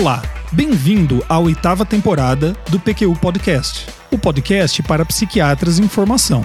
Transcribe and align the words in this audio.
Olá, 0.00 0.22
bem-vindo 0.50 1.22
à 1.28 1.38
oitava 1.38 1.84
temporada 1.84 2.56
do 2.70 2.80
PQU 2.80 3.14
Podcast, 3.20 3.86
o 4.10 4.16
podcast 4.16 4.82
para 4.82 5.04
psiquiatras 5.04 5.78
em 5.78 5.86
formação. 5.86 6.42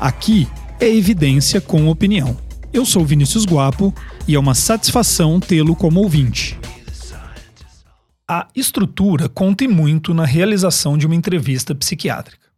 Aqui 0.00 0.48
é 0.80 0.88
evidência 0.88 1.60
com 1.60 1.90
opinião. 1.90 2.34
Eu 2.72 2.86
sou 2.86 3.04
Vinícius 3.04 3.44
Guapo 3.44 3.92
e 4.26 4.34
é 4.34 4.38
uma 4.38 4.54
satisfação 4.54 5.38
tê-lo 5.38 5.76
como 5.76 6.00
ouvinte. 6.00 6.58
A 8.26 8.48
estrutura 8.56 9.28
conta 9.28 9.68
muito 9.68 10.14
na 10.14 10.24
realização 10.24 10.96
de 10.96 11.04
uma 11.04 11.14
entrevista 11.14 11.74
psiquiátrica. 11.74 12.48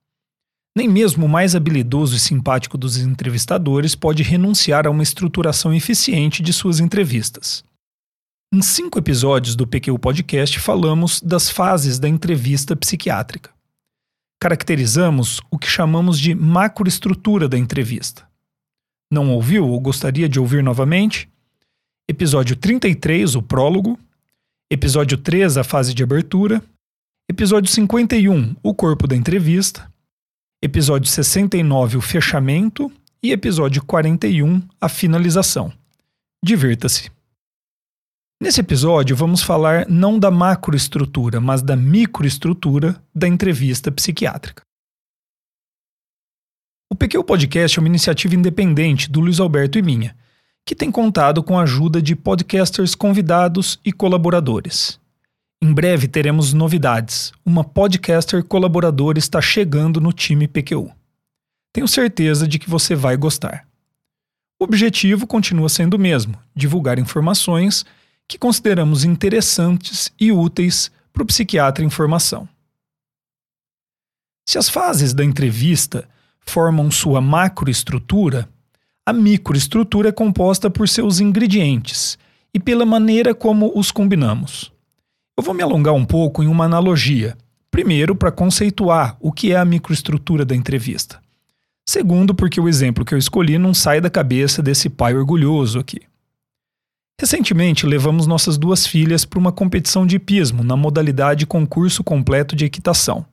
Nem 0.77 0.89
mesmo 0.89 1.27
o 1.27 1.29
mais 1.29 1.57
habilidoso 1.57 2.15
e 2.15 2.21
simpático 2.21 2.79
dos 2.79 2.99
entrevistadores 2.99 3.97
pode 3.97 4.23
renunciar 4.23 4.87
a 4.87 4.91
uma 4.91 5.03
estruturação 5.03 5.75
eficiente 5.75 6.41
de 6.41 6.53
suas 6.53 6.79
entrevistas. 6.79 7.66
Em 8.55 8.63
cinco 8.63 8.99
episódios 8.99 9.57
do 9.57 9.67
PQ 9.67 9.99
Podcast, 9.99 10.61
falamos 10.61 11.21
das 11.21 11.51
fases 11.51 11.99
da 11.99 12.09
entrevista 12.09 12.77
psiquiátrica. 12.77 13.51
Caracterizamos 14.41 15.41
o 15.51 15.59
que 15.59 15.67
chamamos 15.67 16.19
de 16.19 16.33
macroestrutura 16.33 17.49
da 17.49 17.59
entrevista. 17.59 18.29
Não 19.11 19.33
ouviu 19.33 19.67
ou 19.67 19.81
gostaria 19.81 20.29
de 20.29 20.39
ouvir 20.39 20.63
novamente? 20.63 21.29
Episódio 22.09 22.55
33, 22.55 23.35
o 23.35 23.43
prólogo. 23.43 23.99
Episódio 24.71 25.19
3, 25.19 25.57
a 25.57 25.65
fase 25.65 25.93
de 25.93 26.05
abertura. 26.05 26.63
Episódio 27.29 27.71
51, 27.71 28.55
o 28.63 28.73
corpo 28.73 29.09
da 29.09 29.17
entrevista. 29.17 29.93
Episódio 30.63 31.11
69, 31.11 31.97
o 31.97 32.01
fechamento. 32.01 32.93
E 33.21 33.33
episódio 33.33 33.85
41, 33.85 34.63
a 34.81 34.89
finalização. 34.89 35.73
Divirta-se! 36.45 37.11
Nesse 38.39 38.61
episódio, 38.61 39.17
vamos 39.17 39.43
falar 39.43 39.89
não 39.89 40.19
da 40.19 40.31
macroestrutura, 40.31 41.41
mas 41.41 41.63
da 41.63 41.75
microestrutura 41.75 43.03
da 43.15 43.27
entrevista 43.27 43.91
psiquiátrica. 43.91 44.63
O 46.93 46.95
PQ 46.95 47.25
Podcast 47.25 47.79
é 47.79 47.81
uma 47.81 47.89
iniciativa 47.89 48.35
independente 48.35 49.11
do 49.11 49.21
Luiz 49.21 49.41
Alberto 49.41 49.79
e 49.79 49.83
minha, 49.83 50.15
que 50.67 50.75
tem 50.75 50.91
contado 50.91 51.43
com 51.43 51.59
a 51.59 51.63
ajuda 51.63 52.03
de 52.03 52.15
podcasters 52.15 52.95
convidados 52.95 53.81
e 53.83 53.91
colaboradores. 53.91 55.01
Em 55.63 55.73
breve 55.73 56.07
teremos 56.07 56.53
novidades. 56.53 57.33
Uma 57.45 57.65
podcaster 57.65 58.45
colaboradora 58.45 59.19
está 59.19 59.41
chegando 59.41 59.99
no 59.99 60.13
time 60.13 60.47
PQU. 60.47 60.93
Tenho 61.73 61.89
certeza 61.89 62.47
de 62.47 62.59
que 62.59 62.69
você 62.69 62.95
vai 62.95 63.17
gostar. 63.17 63.67
O 64.61 64.65
objetivo 64.65 65.27
continua 65.27 65.71
sendo 65.71 65.95
o 65.95 65.99
mesmo: 65.99 66.39
divulgar 66.55 66.99
informações 66.99 67.85
que 68.29 68.39
consideramos 68.39 69.05
interessantes 69.05 70.13
e 70.19 70.33
úteis 70.33 70.91
para 71.13 71.23
o 71.23 71.27
psiquiatra 71.27 71.85
em 71.85 71.91
formação. 71.91 72.49
Se 74.49 74.59
as 74.59 74.69
fases 74.69 75.13
da 75.13 75.25
entrevista 75.25 76.09
formam 76.41 76.91
sua 76.91 77.21
macroestrutura, 77.21 78.49
a 79.05 79.13
microestrutura 79.13 80.09
é 80.09 80.13
composta 80.13 80.71
por 80.71 80.89
seus 80.89 81.21
ingredientes 81.21 82.19
e 82.53 82.61
pela 82.61 82.87
maneira 82.87 83.35
como 83.35 83.73
os 83.75 83.91
combinamos. 83.91 84.73
Eu 85.37 85.45
vou 85.45 85.55
me 85.55 85.63
alongar 85.63 85.95
um 85.95 86.05
pouco 86.05 86.43
em 86.43 86.47
uma 86.47 86.65
analogia. 86.65 87.37
Primeiro, 87.71 88.17
para 88.17 88.33
conceituar 88.33 89.17
o 89.21 89.31
que 89.31 89.53
é 89.53 89.57
a 89.57 89.65
microestrutura 89.65 90.45
da 90.45 90.57
entrevista. 90.57 91.21
Segundo, 91.89 92.35
porque 92.35 92.61
o 92.61 92.69
exemplo 92.69 93.05
que 93.05 93.15
eu 93.15 93.19
escolhi 93.19 93.59
não 93.59 93.75
sai 93.75 94.01
da 94.01 94.11
cabeça 94.11 94.63
desse 94.63 94.89
pai 94.89 95.15
orgulhoso 95.15 95.79
aqui. 95.79 96.01
Recentemente, 97.19 97.87
levamos 97.87 98.27
nossas 98.27 98.59
duas 98.59 98.87
filhas 98.87 99.25
para 99.25 99.39
uma 99.39 99.51
competição 99.51 100.07
de 100.07 100.17
hipismo 100.17 100.63
na 100.63 100.77
modalidade 100.77 101.47
concurso 101.47 102.05
completo 102.05 102.55
de 102.55 102.67
equitação. 102.67 103.25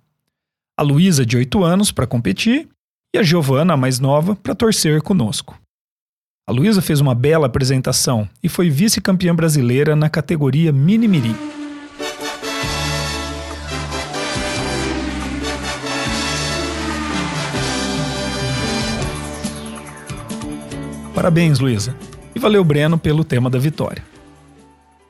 A 0.80 0.82
Luísa, 0.82 1.26
de 1.26 1.36
8 1.36 1.62
anos, 1.66 1.92
para 1.92 2.08
competir, 2.08 2.70
e 3.14 3.20
a 3.20 3.24
Giovana, 3.24 3.74
a 3.74 3.78
mais 3.78 4.00
nova, 4.00 4.38
para 4.38 4.56
torcer 4.56 5.02
conosco. 5.02 5.60
A 6.48 6.54
Luísa 6.54 6.82
fez 6.82 7.02
uma 7.02 7.14
bela 7.14 7.48
apresentação 7.48 8.28
e 8.42 8.48
foi 8.48 8.70
vice-campeã 8.70 9.36
brasileira 9.36 9.98
na 9.98 10.10
categoria 10.10 10.72
Mini-Mirim. 10.72 11.36
Parabéns, 21.14 21.60
Luísa 21.60 21.94
e 22.36 22.40
valeu 22.40 22.64
Breno 22.64 22.98
pelo 22.98 23.24
tema 23.24 23.50
da 23.50 23.60
vitória. 23.60 24.04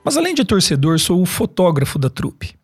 Mas 0.03 0.17
além 0.17 0.33
de 0.33 0.43
torcedor, 0.43 0.99
sou 0.99 1.21
o 1.21 1.25
fotógrafo 1.25 1.97
da 1.97 2.09
trupe. 2.09 2.55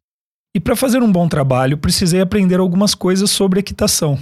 E 0.53 0.59
para 0.59 0.75
fazer 0.75 1.01
um 1.01 1.11
bom 1.11 1.27
trabalho, 1.27 1.77
precisei 1.77 2.21
aprender 2.21 2.59
algumas 2.59 2.93
coisas 2.93 3.29
sobre 3.29 3.59
equitação. 3.59 4.19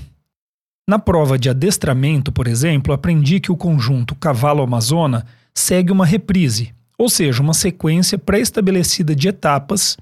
Na 0.88 1.00
prova 1.00 1.38
de 1.38 1.50
adestramento, 1.50 2.32
por 2.32 2.48
exemplo, 2.48 2.94
aprendi 2.94 3.40
que 3.40 3.52
o 3.52 3.58
conjunto 3.58 4.16
cavalo-amazona 4.16 5.26
segue 5.54 5.92
uma 5.92 6.06
reprise, 6.06 6.74
ou 6.98 7.10
seja, 7.10 7.42
uma 7.42 7.54
sequência 7.54 8.18
pré-estabelecida 8.18 9.16
de 9.16 9.28
etapas 9.28 9.98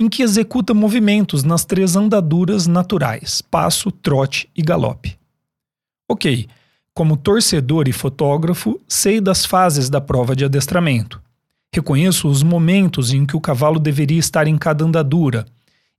em 0.00 0.08
que 0.08 0.22
executa 0.22 0.74
movimentos 0.74 1.42
nas 1.44 1.64
três 1.64 1.96
andaduras 1.96 2.66
naturais: 2.66 3.42
passo, 3.42 3.90
trote 3.90 4.48
e 4.56 4.62
galope. 4.62 5.18
Ok, 6.08 6.46
como 6.94 7.16
torcedor 7.16 7.88
e 7.88 7.92
fotógrafo, 7.92 8.80
sei 8.86 9.20
das 9.20 9.44
fases 9.44 9.90
da 9.90 10.00
prova 10.00 10.36
de 10.36 10.44
adestramento. 10.44 11.20
Reconheço 11.74 12.28
os 12.28 12.44
momentos 12.44 13.12
em 13.12 13.26
que 13.26 13.36
o 13.36 13.40
cavalo 13.40 13.80
deveria 13.80 14.20
estar 14.20 14.46
em 14.46 14.56
cada 14.56 14.84
andadura 14.84 15.44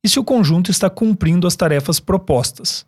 e 0.01 0.07
se 0.07 0.17
o 0.17 0.23
conjunto 0.23 0.71
está 0.71 0.89
cumprindo 0.89 1.45
as 1.45 1.55
tarefas 1.55 1.99
propostas. 1.99 2.85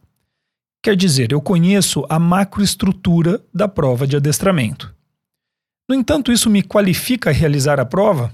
Quer 0.81 0.96
dizer, 0.96 1.34
eu 1.34 1.41
conheço 1.41 2.06
a 2.07 2.17
macroestrutura 2.17 3.44
da 3.53 3.67
prova 3.67 4.07
de 4.07 4.16
adestramento. 4.16 4.96
No 5.90 5.94
entanto, 5.94 6.31
isso 6.31 6.50
me 6.50 6.63
qualifica 6.63 7.29
a 7.29 7.34
realizar 7.34 7.78
a 7.78 7.85
prova? 7.85 8.34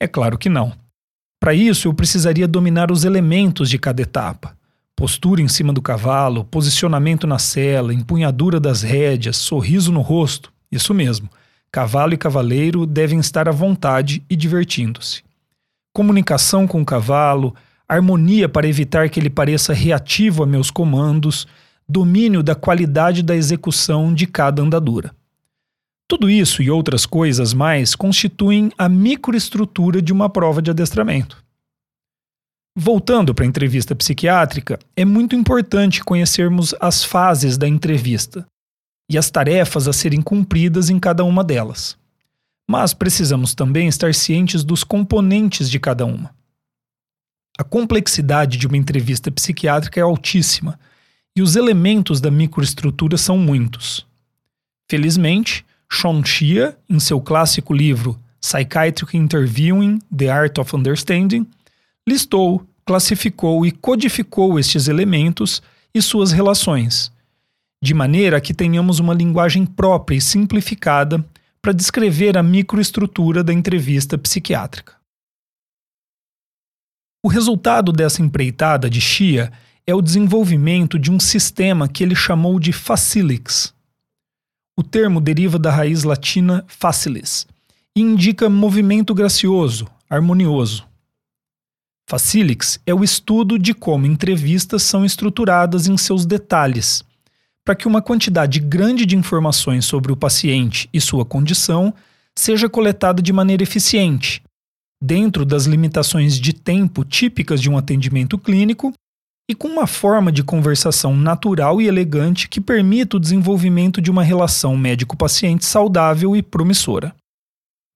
É 0.00 0.08
claro 0.08 0.36
que 0.36 0.48
não. 0.48 0.72
Para 1.38 1.54
isso, 1.54 1.86
eu 1.86 1.94
precisaria 1.94 2.48
dominar 2.48 2.90
os 2.90 3.04
elementos 3.04 3.70
de 3.70 3.78
cada 3.78 4.02
etapa 4.02 4.56
Postura 4.96 5.42
em 5.42 5.48
cima 5.48 5.72
do 5.72 5.82
cavalo, 5.82 6.44
posicionamento 6.44 7.26
na 7.26 7.38
sela, 7.38 7.92
empunhadura 7.92 8.60
das 8.60 8.82
rédeas, 8.82 9.36
sorriso 9.36 9.90
no 9.90 10.00
rosto. 10.00 10.52
Isso 10.70 10.94
mesmo. 10.94 11.28
Cavalo 11.70 12.14
e 12.14 12.16
cavaleiro 12.16 12.86
devem 12.86 13.18
estar 13.18 13.48
à 13.48 13.52
vontade 13.52 14.22
e 14.30 14.36
divertindo-se. 14.36 15.22
Comunicação 15.92 16.66
com 16.66 16.80
o 16.80 16.84
cavalo, 16.84 17.54
harmonia 17.88 18.48
para 18.48 18.68
evitar 18.68 19.10
que 19.10 19.18
ele 19.18 19.28
pareça 19.30 19.72
reativo 19.72 20.42
a 20.42 20.46
meus 20.46 20.70
comandos, 20.70 21.46
domínio 21.88 22.42
da 22.42 22.54
qualidade 22.54 23.22
da 23.22 23.36
execução 23.36 24.14
de 24.14 24.26
cada 24.26 24.62
andadura. 24.62 25.14
Tudo 26.08 26.30
isso 26.30 26.62
e 26.62 26.70
outras 26.70 27.06
coisas 27.06 27.52
mais 27.52 27.94
constituem 27.94 28.70
a 28.78 28.88
microestrutura 28.88 30.00
de 30.00 30.12
uma 30.12 30.28
prova 30.28 30.62
de 30.62 30.70
adestramento. 30.70 31.43
Voltando 32.76 33.32
para 33.32 33.44
a 33.44 33.48
entrevista 33.48 33.94
psiquiátrica, 33.94 34.80
é 34.96 35.04
muito 35.04 35.36
importante 35.36 36.02
conhecermos 36.02 36.74
as 36.80 37.04
fases 37.04 37.56
da 37.56 37.68
entrevista 37.68 38.44
e 39.08 39.16
as 39.16 39.30
tarefas 39.30 39.86
a 39.86 39.92
serem 39.92 40.20
cumpridas 40.20 40.90
em 40.90 40.98
cada 40.98 41.24
uma 41.24 41.44
delas. 41.44 41.96
Mas 42.68 42.92
precisamos 42.92 43.54
também 43.54 43.86
estar 43.86 44.12
cientes 44.12 44.64
dos 44.64 44.82
componentes 44.82 45.70
de 45.70 45.78
cada 45.78 46.04
uma. 46.04 46.34
A 47.56 47.62
complexidade 47.62 48.58
de 48.58 48.66
uma 48.66 48.76
entrevista 48.76 49.30
psiquiátrica 49.30 50.00
é 50.00 50.02
altíssima 50.02 50.76
e 51.36 51.42
os 51.42 51.54
elementos 51.54 52.20
da 52.20 52.30
microestrutura 52.30 53.16
são 53.16 53.38
muitos. 53.38 54.04
Felizmente, 54.90 55.64
Sean 55.88 56.24
Shia, 56.24 56.76
em 56.90 56.98
seu 56.98 57.20
clássico 57.20 57.72
livro 57.72 58.18
Psychiatric 58.40 59.16
Interviewing: 59.16 60.00
The 60.16 60.28
Art 60.28 60.58
of 60.58 60.74
Understanding, 60.74 61.46
listou, 62.08 62.66
classificou 62.84 63.64
e 63.64 63.70
codificou 63.70 64.58
estes 64.58 64.88
elementos 64.88 65.62
e 65.94 66.02
suas 66.02 66.32
relações, 66.32 67.12
de 67.82 67.94
maneira 67.94 68.40
que 68.40 68.52
tenhamos 68.52 68.98
uma 68.98 69.14
linguagem 69.14 69.64
própria 69.64 70.16
e 70.16 70.20
simplificada 70.20 71.24
para 71.62 71.72
descrever 71.72 72.36
a 72.36 72.42
microestrutura 72.42 73.42
da 73.42 73.52
entrevista 73.52 74.18
psiquiátrica. 74.18 74.94
O 77.24 77.28
resultado 77.28 77.90
dessa 77.90 78.20
empreitada 78.20 78.90
de 78.90 79.00
Shia 79.00 79.50
é 79.86 79.94
o 79.94 80.02
desenvolvimento 80.02 80.98
de 80.98 81.10
um 81.10 81.18
sistema 81.18 81.88
que 81.88 82.02
ele 82.02 82.14
chamou 82.14 82.60
de 82.60 82.70
facilix. 82.70 83.72
O 84.76 84.82
termo 84.82 85.20
deriva 85.20 85.58
da 85.58 85.70
raiz 85.70 86.02
latina 86.02 86.64
facilis 86.66 87.46
e 87.96 88.00
indica 88.00 88.50
movimento 88.50 89.14
gracioso, 89.14 89.88
harmonioso. 90.10 90.86
Facilix 92.08 92.78
é 92.86 92.92
o 92.92 93.02
estudo 93.02 93.58
de 93.58 93.72
como 93.72 94.06
entrevistas 94.06 94.82
são 94.82 95.04
estruturadas 95.04 95.86
em 95.86 95.96
seus 95.96 96.26
detalhes, 96.26 97.02
para 97.64 97.74
que 97.74 97.88
uma 97.88 98.02
quantidade 98.02 98.60
grande 98.60 99.06
de 99.06 99.16
informações 99.16 99.86
sobre 99.86 100.12
o 100.12 100.16
paciente 100.16 100.88
e 100.92 101.00
sua 101.00 101.24
condição 101.24 101.94
seja 102.38 102.68
coletada 102.68 103.22
de 103.22 103.32
maneira 103.32 103.62
eficiente, 103.62 104.42
dentro 105.02 105.46
das 105.46 105.64
limitações 105.64 106.38
de 106.38 106.52
tempo 106.52 107.04
típicas 107.04 107.60
de 107.60 107.70
um 107.70 107.78
atendimento 107.78 108.36
clínico 108.36 108.92
e 109.48 109.54
com 109.54 109.68
uma 109.68 109.86
forma 109.86 110.30
de 110.30 110.42
conversação 110.42 111.16
natural 111.16 111.80
e 111.80 111.86
elegante 111.86 112.48
que 112.48 112.60
permita 112.60 113.16
o 113.16 113.20
desenvolvimento 113.20 114.00
de 114.00 114.10
uma 114.10 114.22
relação 114.22 114.76
médico-paciente 114.76 115.64
saudável 115.64 116.36
e 116.36 116.42
promissora. 116.42 117.14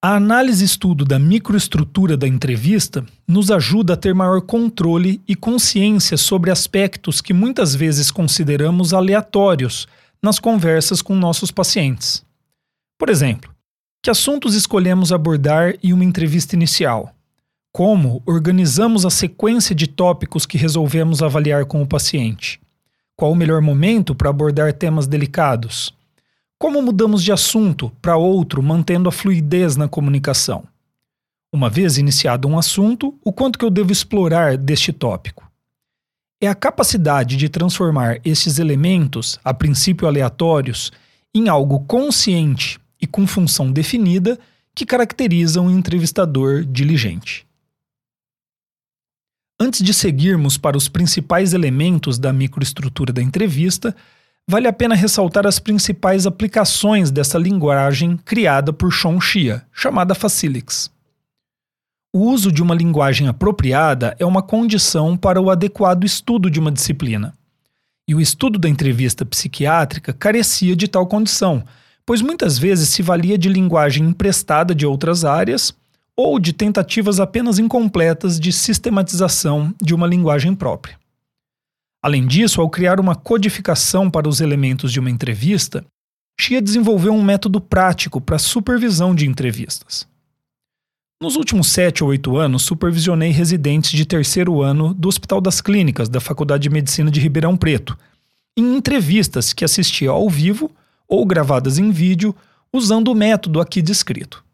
A 0.00 0.14
análise 0.14 0.64
estudo 0.64 1.04
da 1.04 1.18
microestrutura 1.18 2.16
da 2.16 2.28
entrevista 2.28 3.04
nos 3.26 3.50
ajuda 3.50 3.94
a 3.94 3.96
ter 3.96 4.14
maior 4.14 4.40
controle 4.40 5.20
e 5.26 5.34
consciência 5.34 6.16
sobre 6.16 6.52
aspectos 6.52 7.20
que 7.20 7.34
muitas 7.34 7.74
vezes 7.74 8.12
consideramos 8.12 8.94
aleatórios 8.94 9.88
nas 10.22 10.38
conversas 10.38 11.02
com 11.02 11.16
nossos 11.16 11.50
pacientes. 11.50 12.24
Por 12.96 13.10
exemplo, 13.10 13.52
que 14.00 14.08
assuntos 14.08 14.54
escolhemos 14.54 15.10
abordar 15.10 15.74
em 15.82 15.92
uma 15.92 16.04
entrevista 16.04 16.54
inicial? 16.54 17.12
Como 17.72 18.22
organizamos 18.24 19.04
a 19.04 19.10
sequência 19.10 19.74
de 19.74 19.88
tópicos 19.88 20.46
que 20.46 20.56
resolvemos 20.56 21.24
avaliar 21.24 21.64
com 21.64 21.82
o 21.82 21.86
paciente? 21.86 22.60
Qual 23.16 23.32
o 23.32 23.36
melhor 23.36 23.60
momento 23.60 24.14
para 24.14 24.30
abordar 24.30 24.72
temas 24.72 25.08
delicados? 25.08 25.92
Como 26.58 26.82
mudamos 26.82 27.22
de 27.22 27.30
assunto 27.30 27.88
para 28.02 28.16
outro, 28.16 28.60
mantendo 28.60 29.08
a 29.08 29.12
fluidez 29.12 29.76
na 29.76 29.86
comunicação? 29.86 30.66
Uma 31.52 31.70
vez 31.70 31.98
iniciado 31.98 32.48
um 32.48 32.58
assunto, 32.58 33.16
o 33.24 33.32
quanto 33.32 33.56
que 33.56 33.64
eu 33.64 33.70
devo 33.70 33.92
explorar 33.92 34.56
deste 34.58 34.92
tópico? 34.92 35.48
É 36.42 36.48
a 36.48 36.56
capacidade 36.56 37.36
de 37.36 37.48
transformar 37.48 38.20
estes 38.24 38.58
elementos, 38.58 39.38
a 39.44 39.54
princípio 39.54 40.08
aleatórios, 40.08 40.90
em 41.32 41.48
algo 41.48 41.80
consciente 41.80 42.80
e 43.00 43.06
com 43.06 43.24
função 43.24 43.70
definida 43.70 44.36
que 44.74 44.84
caracteriza 44.84 45.60
um 45.60 45.70
entrevistador 45.70 46.64
diligente. 46.64 47.46
Antes 49.60 49.80
de 49.80 49.94
seguirmos 49.94 50.58
para 50.58 50.76
os 50.76 50.88
principais 50.88 51.52
elementos 51.52 52.18
da 52.18 52.32
microestrutura 52.32 53.12
da 53.12 53.22
entrevista, 53.22 53.94
vale 54.48 54.66
a 54.66 54.72
pena 54.72 54.94
ressaltar 54.94 55.46
as 55.46 55.58
principais 55.58 56.26
aplicações 56.26 57.10
dessa 57.10 57.36
linguagem 57.36 58.16
criada 58.16 58.72
por 58.72 58.90
Sean 58.90 59.20
Shia, 59.20 59.62
chamada 59.70 60.14
Facilix. 60.14 60.90
O 62.10 62.20
uso 62.20 62.50
de 62.50 62.62
uma 62.62 62.74
linguagem 62.74 63.28
apropriada 63.28 64.16
é 64.18 64.24
uma 64.24 64.42
condição 64.42 65.18
para 65.18 65.38
o 65.38 65.50
adequado 65.50 66.04
estudo 66.04 66.50
de 66.50 66.58
uma 66.58 66.72
disciplina. 66.72 67.34
E 68.08 68.14
o 68.14 68.20
estudo 68.22 68.58
da 68.58 68.70
entrevista 68.70 69.26
psiquiátrica 69.26 70.14
carecia 70.14 70.74
de 70.74 70.88
tal 70.88 71.06
condição, 71.06 71.62
pois 72.06 72.22
muitas 72.22 72.58
vezes 72.58 72.88
se 72.88 73.02
valia 73.02 73.36
de 73.36 73.50
linguagem 73.50 74.06
emprestada 74.06 74.74
de 74.74 74.86
outras 74.86 75.26
áreas 75.26 75.74
ou 76.16 76.40
de 76.40 76.54
tentativas 76.54 77.20
apenas 77.20 77.58
incompletas 77.58 78.40
de 78.40 78.50
sistematização 78.50 79.74
de 79.80 79.94
uma 79.94 80.06
linguagem 80.06 80.54
própria. 80.54 80.97
Além 82.02 82.26
disso, 82.26 82.60
ao 82.60 82.70
criar 82.70 83.00
uma 83.00 83.14
codificação 83.14 84.10
para 84.10 84.28
os 84.28 84.40
elementos 84.40 84.92
de 84.92 85.00
uma 85.00 85.10
entrevista, 85.10 85.84
Xia 86.40 86.62
desenvolveu 86.62 87.12
um 87.12 87.22
método 87.22 87.60
prático 87.60 88.20
para 88.20 88.38
supervisão 88.38 89.14
de 89.14 89.26
entrevistas. 89.26 90.06
Nos 91.20 91.34
últimos 91.34 91.66
sete 91.66 92.04
ou 92.04 92.10
oito 92.10 92.36
anos, 92.36 92.62
supervisionei 92.62 93.30
residentes 93.30 93.90
de 93.90 94.06
terceiro 94.06 94.62
ano 94.62 94.94
do 94.94 95.08
Hospital 95.08 95.40
das 95.40 95.60
Clínicas 95.60 96.08
da 96.08 96.20
Faculdade 96.20 96.62
de 96.62 96.70
Medicina 96.70 97.10
de 97.10 97.18
Ribeirão 97.18 97.56
Preto, 97.56 97.98
em 98.56 98.76
entrevistas 98.76 99.52
que 99.52 99.64
assistia 99.64 100.10
ao 100.10 100.30
vivo 100.30 100.70
ou 101.08 101.26
gravadas 101.26 101.78
em 101.78 101.90
vídeo 101.90 102.34
usando 102.72 103.08
o 103.08 103.14
método 103.14 103.60
aqui 103.60 103.82
descrito. 103.82 104.44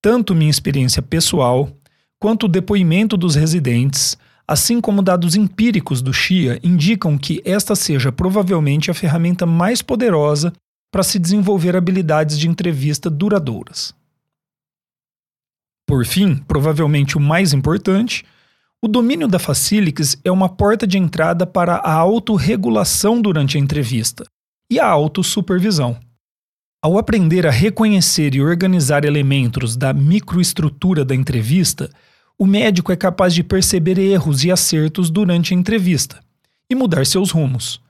Tanto 0.00 0.34
minha 0.34 0.50
experiência 0.50 1.02
pessoal, 1.02 1.70
quanto 2.18 2.44
o 2.46 2.48
depoimento 2.48 3.16
dos 3.16 3.34
residentes, 3.34 4.16
assim 4.46 4.80
como 4.80 5.02
dados 5.02 5.34
empíricos 5.34 6.00
do 6.00 6.12
Xia, 6.12 6.60
indicam 6.62 7.18
que 7.18 7.42
esta 7.44 7.74
seja 7.74 8.12
provavelmente 8.12 8.90
a 8.90 8.94
ferramenta 8.94 9.44
mais 9.44 9.82
poderosa 9.82 10.52
para 10.92 11.02
se 11.02 11.18
desenvolver 11.18 11.76
habilidades 11.76 12.38
de 12.38 12.48
entrevista 12.48 13.10
duradouras. 13.10 13.94
Por 15.86 16.04
fim, 16.04 16.36
provavelmente 16.36 17.16
o 17.16 17.20
mais 17.20 17.52
importante, 17.52 18.24
o 18.82 18.88
domínio 18.88 19.26
da 19.26 19.38
Facilix 19.38 20.16
é 20.24 20.30
uma 20.30 20.48
porta 20.48 20.86
de 20.86 20.98
entrada 20.98 21.46
para 21.46 21.76
a 21.76 21.92
autorregulação 21.92 23.20
durante 23.20 23.56
a 23.56 23.60
entrevista 23.60 24.24
e 24.70 24.78
a 24.78 24.86
autossupervisão. 24.86 25.98
Ao 26.82 26.98
aprender 26.98 27.46
a 27.46 27.50
reconhecer 27.50 28.34
e 28.34 28.42
organizar 28.42 29.04
elementos 29.04 29.76
da 29.76 29.92
microestrutura 29.92 31.04
da 31.04 31.14
entrevista, 31.14 31.90
o 32.38 32.46
médico 32.46 32.92
é 32.92 32.96
capaz 32.96 33.34
de 33.34 33.42
perceber 33.42 33.98
erros 33.98 34.44
e 34.44 34.50
acertos 34.50 35.10
durante 35.10 35.54
a 35.54 35.56
entrevista 35.56 36.22
e 36.68 36.74
mudar 36.74 37.06
seus 37.06 37.30
rumos, 37.30 37.80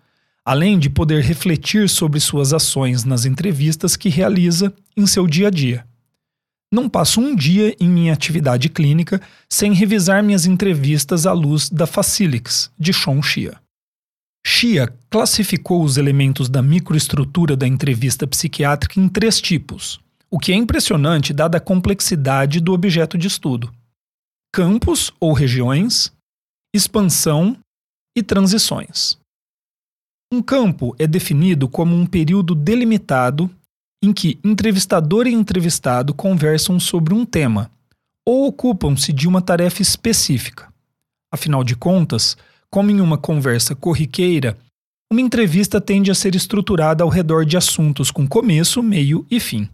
além 0.44 0.78
de 0.78 0.88
poder 0.88 1.22
refletir 1.22 1.88
sobre 1.88 2.20
suas 2.20 2.52
ações 2.52 3.04
nas 3.04 3.24
entrevistas 3.24 3.96
que 3.96 4.08
realiza 4.08 4.72
em 4.96 5.06
seu 5.06 5.26
dia 5.26 5.48
a 5.48 5.50
dia. 5.50 5.84
Não 6.72 6.88
passo 6.88 7.20
um 7.20 7.34
dia 7.34 7.74
em 7.80 7.88
minha 7.88 8.12
atividade 8.12 8.68
clínica 8.68 9.20
sem 9.48 9.72
revisar 9.72 10.22
minhas 10.22 10.46
entrevistas 10.46 11.26
à 11.26 11.32
luz 11.32 11.68
da 11.68 11.86
Facilix, 11.86 12.70
de 12.78 12.92
Sean 12.92 13.22
Shia. 13.22 13.56
Shia 14.44 14.92
classificou 15.10 15.82
os 15.82 15.96
elementos 15.96 16.48
da 16.48 16.62
microestrutura 16.62 17.56
da 17.56 17.66
entrevista 17.66 18.26
psiquiátrica 18.26 19.00
em 19.00 19.08
três 19.08 19.40
tipos, 19.40 19.98
o 20.30 20.38
que 20.38 20.52
é 20.52 20.54
impressionante 20.54 21.32
dada 21.32 21.58
a 21.58 21.60
complexidade 21.60 22.60
do 22.60 22.72
objeto 22.72 23.18
de 23.18 23.26
estudo: 23.26 23.72
campos 24.56 25.12
ou 25.20 25.34
regiões, 25.34 26.10
expansão 26.74 27.58
e 28.16 28.22
transições. 28.22 29.18
Um 30.32 30.40
campo 30.40 30.96
é 30.98 31.06
definido 31.06 31.68
como 31.68 31.94
um 31.94 32.06
período 32.06 32.54
delimitado 32.54 33.54
em 34.02 34.14
que 34.14 34.40
entrevistador 34.42 35.26
e 35.26 35.34
entrevistado 35.34 36.14
conversam 36.14 36.80
sobre 36.80 37.12
um 37.12 37.26
tema 37.26 37.70
ou 38.26 38.46
ocupam-se 38.46 39.12
de 39.12 39.28
uma 39.28 39.42
tarefa 39.42 39.82
específica. 39.82 40.72
Afinal 41.30 41.62
de 41.62 41.76
contas, 41.76 42.34
como 42.70 42.90
em 42.90 43.02
uma 43.02 43.18
conversa 43.18 43.76
corriqueira, 43.76 44.56
uma 45.12 45.20
entrevista 45.20 45.82
tende 45.82 46.10
a 46.10 46.14
ser 46.14 46.34
estruturada 46.34 47.04
ao 47.04 47.10
redor 47.10 47.44
de 47.44 47.58
assuntos 47.58 48.10
com 48.10 48.26
começo, 48.26 48.82
meio 48.82 49.26
e 49.30 49.38
fim. 49.38 49.68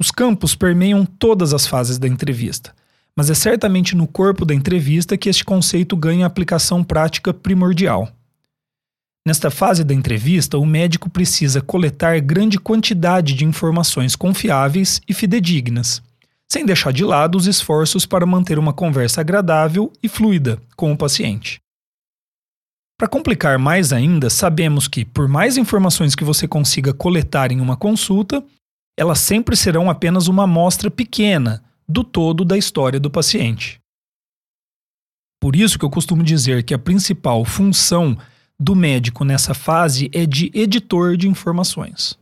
Os 0.00 0.10
campos 0.10 0.56
permeiam 0.56 1.06
todas 1.06 1.54
as 1.54 1.64
fases 1.64 1.96
da 1.96 2.08
entrevista, 2.08 2.74
mas 3.16 3.30
é 3.30 3.34
certamente 3.34 3.96
no 3.96 4.06
corpo 4.06 4.44
da 4.44 4.54
entrevista 4.54 5.16
que 5.16 5.28
este 5.28 5.44
conceito 5.44 5.96
ganha 5.96 6.26
aplicação 6.26 6.84
prática 6.84 7.32
primordial. 7.32 8.08
Nesta 9.26 9.50
fase 9.50 9.82
da 9.82 9.94
entrevista, 9.94 10.58
o 10.58 10.66
médico 10.66 11.10
precisa 11.10 11.60
coletar 11.60 12.20
grande 12.20 12.58
quantidade 12.58 13.34
de 13.34 13.44
informações 13.44 14.14
confiáveis 14.14 15.00
e 15.08 15.14
fidedignas 15.14 16.02
sem 16.48 16.64
deixar 16.64 16.92
de 16.92 17.04
lado 17.04 17.36
os 17.36 17.46
esforços 17.46 18.06
para 18.06 18.26
manter 18.26 18.58
uma 18.58 18.72
conversa 18.72 19.20
agradável 19.20 19.92
e 20.02 20.08
fluida 20.08 20.60
com 20.76 20.92
o 20.92 20.96
paciente. 20.96 21.60
Para 22.98 23.08
complicar 23.08 23.58
mais 23.58 23.92
ainda, 23.92 24.30
sabemos 24.30 24.88
que, 24.88 25.04
por 25.04 25.28
mais 25.28 25.56
informações 25.56 26.14
que 26.14 26.24
você 26.24 26.48
consiga 26.48 26.94
coletar 26.94 27.52
em 27.52 27.60
uma 27.60 27.76
consulta, 27.76 28.42
elas 28.98 29.18
sempre 29.18 29.54
serão 29.54 29.90
apenas 29.90 30.28
uma 30.28 30.44
amostra 30.44 30.90
pequena 30.90 31.62
do 31.88 32.02
todo 32.02 32.44
da 32.44 32.56
história 32.56 32.98
do 32.98 33.10
paciente. 33.10 33.80
Por 35.40 35.54
isso 35.54 35.78
que 35.78 35.84
eu 35.84 35.90
costumo 35.90 36.22
dizer 36.22 36.62
que 36.62 36.74
a 36.74 36.78
principal 36.78 37.44
função 37.44 38.16
do 38.58 38.74
médico 38.74 39.24
nessa 39.24 39.54
fase 39.54 40.10
é 40.12 40.24
de 40.24 40.50
editor 40.54 41.16
de 41.16 41.28
informações. 41.28 42.18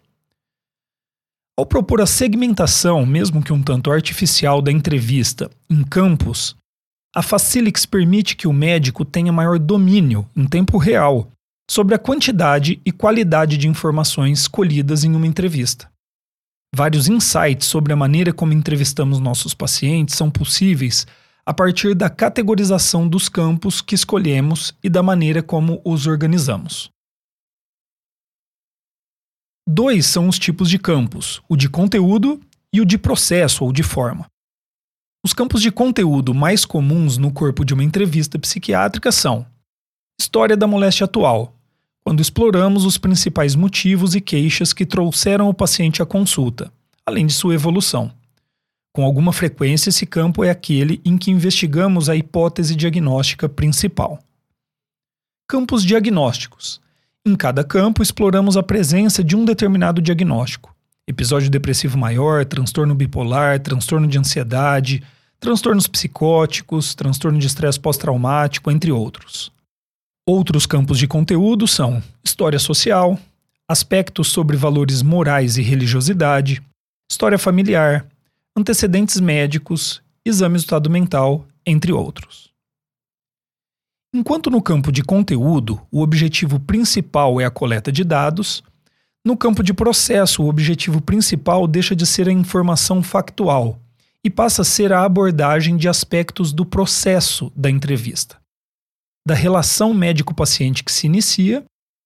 Ao 1.57 1.65
propor 1.65 2.01
a 2.01 2.07
segmentação, 2.07 3.07
mesmo 3.07 3.43
que 3.43 3.53
um 3.53 3.63
tanto 3.63 3.93
artificial, 3.93 4.61
da 4.61 4.73
entrevista 4.73 5.49
em 5.71 5.85
campos, 5.85 6.57
a 7.15 7.23
Facilix 7.23 7.87
permite 7.87 8.35
que 8.35 8.49
o 8.49 8.53
médico 8.53 9.05
tenha 9.05 9.33
maior 9.33 9.57
domínio, 9.57 10.29
em 10.35 10.47
tempo 10.47 10.77
real, 10.79 11.31
sobre 11.71 11.95
a 11.95 11.99
quantidade 11.99 12.81
e 12.85 12.91
qualidade 12.91 13.57
de 13.57 13.69
informações 13.69 14.49
colhidas 14.49 15.05
em 15.05 15.15
uma 15.15 15.27
entrevista. 15.27 15.89
Vários 16.77 17.07
insights 17.07 17.69
sobre 17.69 17.93
a 17.93 17.97
maneira 17.97 18.33
como 18.33 18.53
entrevistamos 18.53 19.21
nossos 19.21 19.55
pacientes 19.55 20.17
são 20.17 20.29
possíveis 20.29 21.07
a 21.47 21.55
partir 21.55 21.95
da 21.95 22.11
categorização 22.11 23.09
dos 23.09 23.29
campos 23.29 23.81
que 23.81 23.95
escolhemos 23.95 24.75
e 24.83 24.91
da 24.91 25.01
maneira 25.01 25.41
como 25.41 25.81
os 25.85 26.09
organizamos. 26.09 26.91
Dois 29.69 30.05
são 30.07 30.29
os 30.29 30.37
tipos 30.37 30.69
de 30.69 30.77
campos, 30.77 31.41
o 31.49 31.57
de 31.57 31.69
conteúdo 31.69 32.41
e 32.73 32.81
o 32.81 32.85
de 32.85 32.99
processo 32.99 33.65
ou 33.65 33.73
de 33.73 33.85
forma. 33.85 34.27
Os 35.25 35.33
campos 35.33 35.63
de 35.63 35.71
conteúdo 35.71 36.35
mais 36.35 36.65
comuns 36.65 37.17
no 37.17 37.33
corpo 37.33 37.65
de 37.65 37.73
uma 37.73 37.85
entrevista 37.85 38.37
psiquiátrica 38.37 39.13
são 39.13 39.47
História 40.21 40.57
da 40.57 40.67
moléstia 40.67 41.05
atual, 41.05 41.57
quando 42.05 42.21
exploramos 42.21 42.85
os 42.85 42.99
principais 42.99 43.55
motivos 43.55 44.15
e 44.15 44.21
queixas 44.21 44.75
que 44.75 44.85
trouxeram 44.85 45.49
o 45.49 45.55
paciente 45.55 46.03
à 46.03 46.07
consulta, 46.07 46.71
além 47.07 47.25
de 47.25 47.33
sua 47.33 47.55
evolução. 47.55 48.13
Com 48.93 49.03
alguma 49.05 49.33
frequência, 49.33 49.89
esse 49.89 50.05
campo 50.05 50.45
é 50.45 50.51
aquele 50.51 51.01
em 51.03 51.17
que 51.17 51.31
investigamos 51.31 52.11
a 52.11 52.15
hipótese 52.15 52.77
diagnóstica 52.77 53.49
principal. 53.49 54.21
Campos 55.49 55.83
diagnósticos. 55.83 56.81
Em 57.27 57.35
cada 57.35 57.65
campo, 57.65 58.03
exploramos 58.03 58.57
a 58.57 58.63
presença 58.63 59.25
de 59.25 59.35
um 59.35 59.45
determinado 59.45 60.03
diagnóstico. 60.03 60.77
Episódio 61.09 61.51
depressivo 61.51 61.97
maior, 61.97 62.45
transtorno 62.45 62.95
bipolar, 62.95 63.61
transtorno 63.61 64.07
de 64.07 64.19
ansiedade, 64.19 65.03
transtornos 65.41 65.87
psicóticos, 65.87 66.95
transtorno 66.95 67.39
de 67.39 67.47
estresse 67.47 67.81
pós-traumático, 67.81 68.71
entre 68.71 68.93
outros. 68.93 69.54
Outros 70.27 70.65
campos 70.65 70.99
de 70.99 71.07
conteúdo 71.07 71.67
são 71.69 72.03
história 72.25 72.59
social, 72.59 73.19
aspectos 73.69 74.29
sobre 74.29 74.57
valores 74.57 75.03
morais 75.03 75.59
e 75.59 75.63
religiosidade, 75.63 76.63
história 77.11 77.37
familiar, 77.37 78.07
antecedentes 78.57 79.21
médicos, 79.21 80.03
exame 80.25 80.55
do 80.57 80.61
estado 80.61 80.89
mental, 80.89 81.47
entre 81.67 81.93
outros. 81.93 82.51
Enquanto 84.15 84.49
no 84.49 84.63
campo 84.63 84.91
de 84.91 85.03
conteúdo 85.03 85.79
o 85.91 86.01
objetivo 86.01 86.59
principal 86.59 87.39
é 87.39 87.45
a 87.45 87.51
coleta 87.51 87.93
de 87.93 88.03
dados, 88.03 88.63
no 89.23 89.37
campo 89.37 89.63
de 89.63 89.75
processo 89.75 90.43
o 90.43 90.49
objetivo 90.49 91.03
principal 91.03 91.67
deixa 91.67 91.95
de 91.95 92.07
ser 92.07 92.29
a 92.29 92.33
informação 92.33 93.03
factual 93.03 93.79
e 94.25 94.31
passa 94.31 94.63
a 94.63 94.65
ser 94.65 94.91
a 94.91 95.05
abordagem 95.05 95.77
de 95.77 95.87
aspectos 95.87 96.51
do 96.51 96.65
processo 96.65 97.53
da 97.55 97.69
entrevista, 97.69 98.39
da 99.27 99.35
relação 99.35 99.95
médico-paciente 99.95 100.85
que 100.85 100.93
se 100.93 101.07
inicia 101.07 101.65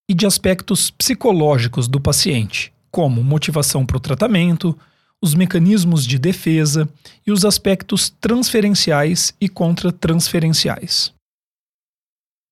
e 0.08 0.14
de 0.14 0.26
aspectos 0.26 0.90
psicológicos 0.90 1.88
do 1.88 2.00
paciente, 2.00 2.72
como 2.90 3.22
motivação 3.22 3.84
para 3.84 3.96
o 3.96 4.00
tratamento, 4.00 4.78
os 5.20 5.34
mecanismos 5.34 6.06
de 6.06 6.18
defesa 6.18 6.88
e 7.26 7.32
os 7.32 7.44
aspectos 7.44 8.08
transferenciais 8.08 9.34
e 9.40 9.48
contratransferenciais. 9.48 11.12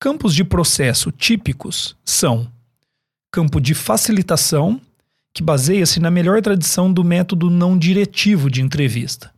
Campos 0.01 0.35
de 0.35 0.45
processo 0.45 1.11
típicos 1.11 1.97
são 2.05 2.51
campo 3.33 3.61
de 3.61 3.75
facilitação, 3.75 4.81
que 5.33 5.43
baseia-se 5.43 6.01
na 6.01 6.11
melhor 6.11 6.43
tradição 6.43 6.93
do 6.93 7.05
método 7.05 7.51
não 7.51 7.79
diretivo 7.79 8.51
de 8.51 8.63
entrevista. 8.63 9.33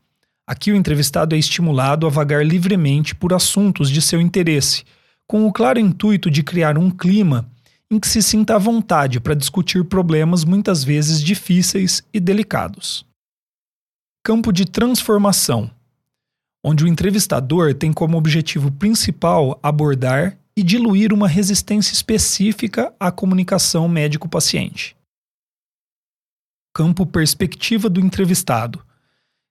Aqui 0.46 0.72
o 0.72 0.76
entrevistado 0.76 1.34
é 1.34 1.38
estimulado 1.38 2.06
a 2.06 2.10
vagar 2.10 2.44
livremente 2.44 3.14
por 3.14 3.34
assuntos 3.34 3.90
de 3.90 4.00
seu 4.00 4.20
interesse, 4.20 4.84
com 5.28 5.46
o 5.46 5.52
claro 5.52 5.78
intuito 5.78 6.30
de 6.30 6.42
criar 6.42 6.78
um 6.78 6.90
clima 6.90 7.48
em 7.90 8.00
que 8.00 8.08
se 8.08 8.22
sinta 8.22 8.56
à 8.56 8.58
vontade 8.58 9.20
para 9.20 9.34
discutir 9.34 9.84
problemas 9.84 10.42
muitas 10.42 10.82
vezes 10.82 11.22
difíceis 11.22 12.02
e 12.12 12.18
delicados. 12.18 13.06
Campo 14.24 14.50
de 14.50 14.64
transformação, 14.64 15.70
onde 16.64 16.84
o 16.84 16.88
entrevistador 16.88 17.74
tem 17.74 17.92
como 17.92 18.16
objetivo 18.16 18.70
principal 18.72 19.58
abordar 19.62 20.36
e 20.56 20.62
diluir 20.62 21.12
uma 21.12 21.28
resistência 21.28 21.92
específica 21.92 22.92
à 22.98 23.12
comunicação 23.12 23.86
médico-paciente. 23.86 24.96
Campo 26.74 27.06
perspectiva 27.06 27.88
do 27.88 28.00
entrevistado. 28.00 28.82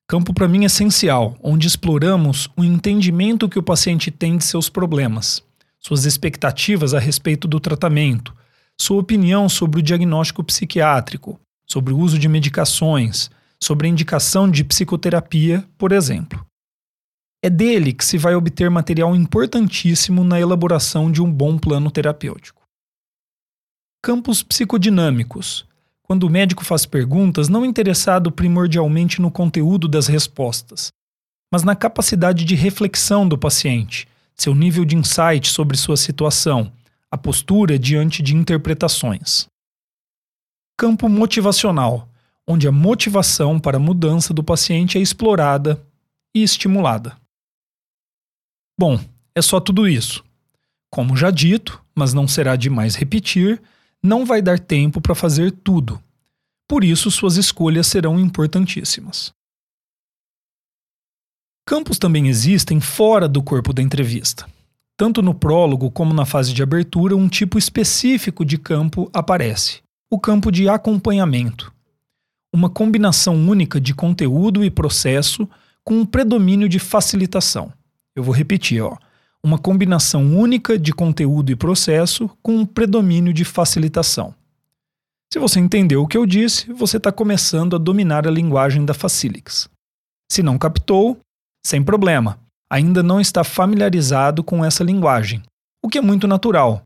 Campo 0.08 0.34
para 0.34 0.48
mim 0.48 0.64
essencial, 0.64 1.38
onde 1.42 1.68
exploramos 1.68 2.50
o 2.56 2.64
entendimento 2.64 3.50
que 3.50 3.60
o 3.60 3.64
paciente 3.64 4.10
tem 4.10 4.38
de 4.38 4.44
seus 4.44 4.70
problemas, 4.70 5.44
suas 5.88 6.04
expectativas 6.04 6.94
a 6.94 7.00
respeito 7.00 7.48
do 7.48 7.62
tratamento, 7.62 8.36
sua 8.80 9.00
opinião 9.00 9.48
sobre 9.48 9.80
o 9.80 9.84
diagnóstico 9.84 10.44
psiquiátrico, 10.44 11.40
sobre 11.66 11.94
o 11.94 11.98
uso 11.98 12.20
de 12.20 12.28
medicações, 12.28 13.32
sobre 13.64 13.88
a 13.88 13.90
indicação 13.90 14.52
de 14.52 14.66
psicoterapia, 14.66 15.66
por 15.78 15.94
exemplo. 15.94 16.46
É 17.42 17.50
dele 17.50 17.94
que 17.94 18.04
se 18.04 18.18
vai 18.18 18.36
obter 18.36 18.70
material 18.70 19.16
importantíssimo 19.16 20.26
na 20.26 20.38
elaboração 20.38 21.10
de 21.10 21.22
um 21.22 21.32
bom 21.32 21.58
plano 21.58 21.90
terapêutico. 21.90 22.64
Campos 24.04 24.44
psicodinâmicos. 24.44 25.66
Quando 26.04 26.24
o 26.24 26.30
médico 26.30 26.66
faz 26.66 26.86
perguntas 26.86 27.48
não 27.48 27.66
interessado 27.66 28.30
primordialmente 28.30 29.22
no 29.22 29.32
conteúdo 29.32 29.88
das 29.88 30.08
respostas, 30.08 30.92
mas 31.50 31.64
na 31.64 31.78
capacidade 31.78 32.44
de 32.44 32.56
reflexão 32.56 33.26
do 33.26 33.38
paciente, 33.38 34.06
seu 34.38 34.54
nível 34.54 34.86
de 34.86 34.96
insight 34.96 35.50
sobre 35.50 35.76
sua 35.78 35.98
situação, 35.98 36.72
a 37.10 37.18
postura 37.18 37.80
diante 37.80 38.22
de 38.22 38.36
interpretações. 38.36 39.48
Campo 40.78 41.10
motivacional, 41.10 42.08
onde 42.48 42.68
a 42.68 42.72
motivação 42.72 43.60
para 43.60 43.78
a 43.78 43.80
mudança 43.80 44.34
do 44.34 44.44
paciente 44.44 44.98
é 44.98 45.02
explorada 45.02 45.84
e 46.36 46.44
estimulada. 46.44 47.18
Bom, 48.80 49.00
é 49.34 49.42
só 49.42 49.60
tudo 49.60 49.88
isso. 49.88 50.24
Como 50.92 51.18
já 51.18 51.32
dito, 51.32 51.84
mas 51.96 52.14
não 52.14 52.28
será 52.28 52.56
demais 52.56 52.96
repetir, 52.96 53.62
não 54.04 54.26
vai 54.26 54.42
dar 54.42 54.60
tempo 54.60 55.02
para 55.02 55.16
fazer 55.16 55.52
tudo. 55.52 56.02
Por 56.68 56.84
isso, 56.84 57.10
suas 57.10 57.38
escolhas 57.38 57.88
serão 57.88 58.20
importantíssimas. 58.20 59.34
Campos 61.68 61.98
também 61.98 62.30
existem 62.30 62.80
fora 62.80 63.28
do 63.28 63.44
corpo 63.44 63.74
da 63.74 63.82
entrevista. 63.82 64.48
Tanto 64.96 65.22
no 65.22 65.34
prólogo 65.34 65.92
como 65.92 66.14
na 66.14 66.26
fase 66.26 66.54
de 66.54 66.64
abertura, 66.64 67.14
um 67.14 67.28
tipo 67.28 67.58
específico 67.58 68.46
de 68.46 68.58
campo 68.58 69.10
aparece: 69.14 69.82
o 70.10 70.18
campo 70.18 70.50
de 70.50 70.70
acompanhamento. 70.70 71.74
Uma 72.56 72.70
combinação 72.70 73.36
única 73.36 73.82
de 73.82 73.94
conteúdo 73.94 74.64
e 74.64 74.72
processo 74.72 75.46
com 75.84 75.96
um 75.96 76.06
predomínio 76.06 76.70
de 76.70 76.80
facilitação. 76.80 77.74
Eu 78.16 78.24
vou 78.24 78.34
repetir, 78.34 78.82
ó. 78.82 78.96
Uma 79.44 79.58
combinação 79.58 80.38
única 80.38 80.80
de 80.80 80.94
conteúdo 80.94 81.52
e 81.52 81.56
processo 81.58 82.30
com 82.42 82.56
um 82.56 82.66
predomínio 82.66 83.34
de 83.34 83.44
facilitação. 83.44 84.34
Se 85.34 85.38
você 85.38 85.60
entendeu 85.60 86.02
o 86.02 86.08
que 86.08 86.18
eu 86.18 86.26
disse, 86.26 86.72
você 86.72 86.96
está 86.96 87.12
começando 87.12 87.76
a 87.76 87.80
dominar 87.80 88.26
a 88.26 88.32
linguagem 88.32 88.86
da 88.86 88.94
Facilix. 88.94 89.70
Se 90.32 90.42
não 90.42 90.58
captou, 90.58 91.20
sem 91.68 91.84
problema, 91.84 92.40
ainda 92.72 93.04
não 93.04 93.20
está 93.20 93.44
familiarizado 93.44 94.42
com 94.42 94.64
essa 94.64 94.86
linguagem, 94.86 95.44
o 95.84 95.90
que 95.90 95.98
é 95.98 96.02
muito 96.02 96.26
natural. 96.26 96.84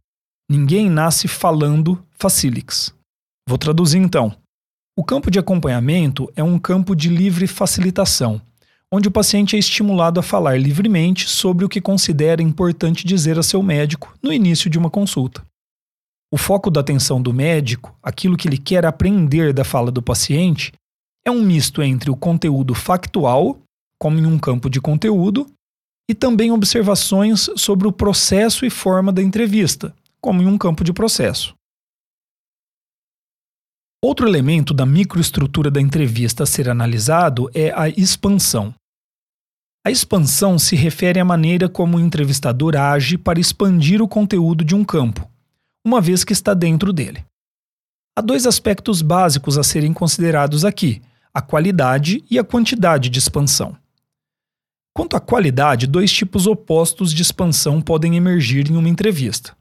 Ninguém 0.49 0.89
nasce 0.89 1.27
falando 1.27 2.03
Facilix. 2.17 2.91
Vou 3.47 3.59
traduzir 3.59 3.99
então. 3.99 4.35
O 4.97 5.03
campo 5.03 5.29
de 5.29 5.37
acompanhamento 5.37 6.33
é 6.35 6.43
um 6.43 6.57
campo 6.57 6.95
de 6.95 7.09
livre 7.09 7.45
facilitação, 7.45 8.41
onde 8.91 9.07
o 9.07 9.11
paciente 9.11 9.55
é 9.55 9.59
estimulado 9.59 10.19
a 10.19 10.23
falar 10.23 10.59
livremente 10.59 11.29
sobre 11.29 11.63
o 11.63 11.69
que 11.69 11.79
considera 11.79 12.41
importante 12.41 13.05
dizer 13.05 13.37
a 13.37 13.43
seu 13.43 13.61
médico 13.61 14.11
no 14.19 14.33
início 14.33 14.67
de 14.67 14.79
uma 14.79 14.89
consulta. 14.89 15.45
O 16.33 16.39
foco 16.39 16.71
da 16.71 16.81
atenção 16.81 17.21
do 17.21 17.31
médico, 17.31 17.95
aquilo 18.01 18.35
que 18.35 18.47
ele 18.47 18.57
quer 18.57 18.83
aprender 18.83 19.53
da 19.53 19.63
fala 19.63 19.91
do 19.91 20.01
paciente, 20.01 20.71
é 21.23 21.29
um 21.29 21.43
misto 21.43 21.83
entre 21.83 22.09
o 22.09 22.15
conteúdo 22.15 22.73
factual 22.73 23.61
como 24.01 24.17
em 24.17 24.25
um 24.25 24.39
campo 24.39 24.67
de 24.67 24.81
conteúdo, 24.81 25.47
e 26.09 26.15
também 26.15 26.51
observações 26.51 27.51
sobre 27.55 27.87
o 27.87 27.91
processo 27.91 28.65
e 28.65 28.69
forma 28.71 29.13
da 29.13 29.21
entrevista, 29.21 29.95
como 30.19 30.41
em 30.41 30.47
um 30.47 30.57
campo 30.57 30.83
de 30.83 30.91
processo. 30.91 31.53
Outro 34.03 34.27
elemento 34.27 34.73
da 34.73 34.87
microestrutura 34.87 35.69
da 35.69 35.79
entrevista 35.79 36.41
a 36.41 36.47
ser 36.47 36.67
analisado 36.67 37.47
é 37.53 37.71
a 37.79 37.89
expansão. 37.89 38.73
A 39.85 39.91
expansão 39.91 40.57
se 40.57 40.75
refere 40.75 41.19
à 41.19 41.23
maneira 41.23 41.69
como 41.69 41.97
o 41.97 42.01
entrevistador 42.01 42.75
age 42.75 43.19
para 43.19 43.39
expandir 43.39 44.01
o 44.01 44.07
conteúdo 44.07 44.65
de 44.65 44.73
um 44.73 44.83
campo, 44.83 45.29
uma 45.85 46.01
vez 46.01 46.23
que 46.23 46.33
está 46.33 46.55
dentro 46.55 46.91
dele. 46.91 47.23
Há 48.17 48.21
dois 48.21 48.47
aspectos 48.47 49.03
básicos 49.03 49.59
a 49.59 49.63
serem 49.63 49.93
considerados 49.93 50.65
aqui: 50.65 51.03
a 51.31 51.39
qualidade 51.39 52.25
e 52.31 52.39
a 52.39 52.43
quantidade 52.43 53.07
de 53.07 53.19
expansão. 53.19 53.79
Quanto 54.93 55.15
à 55.15 55.19
qualidade, 55.19 55.87
dois 55.87 56.11
tipos 56.11 56.47
opostos 56.47 57.13
de 57.13 57.21
expansão 57.21 57.81
podem 57.81 58.15
emergir 58.17 58.69
em 58.69 58.75
uma 58.75 58.89
entrevista: 58.89 59.55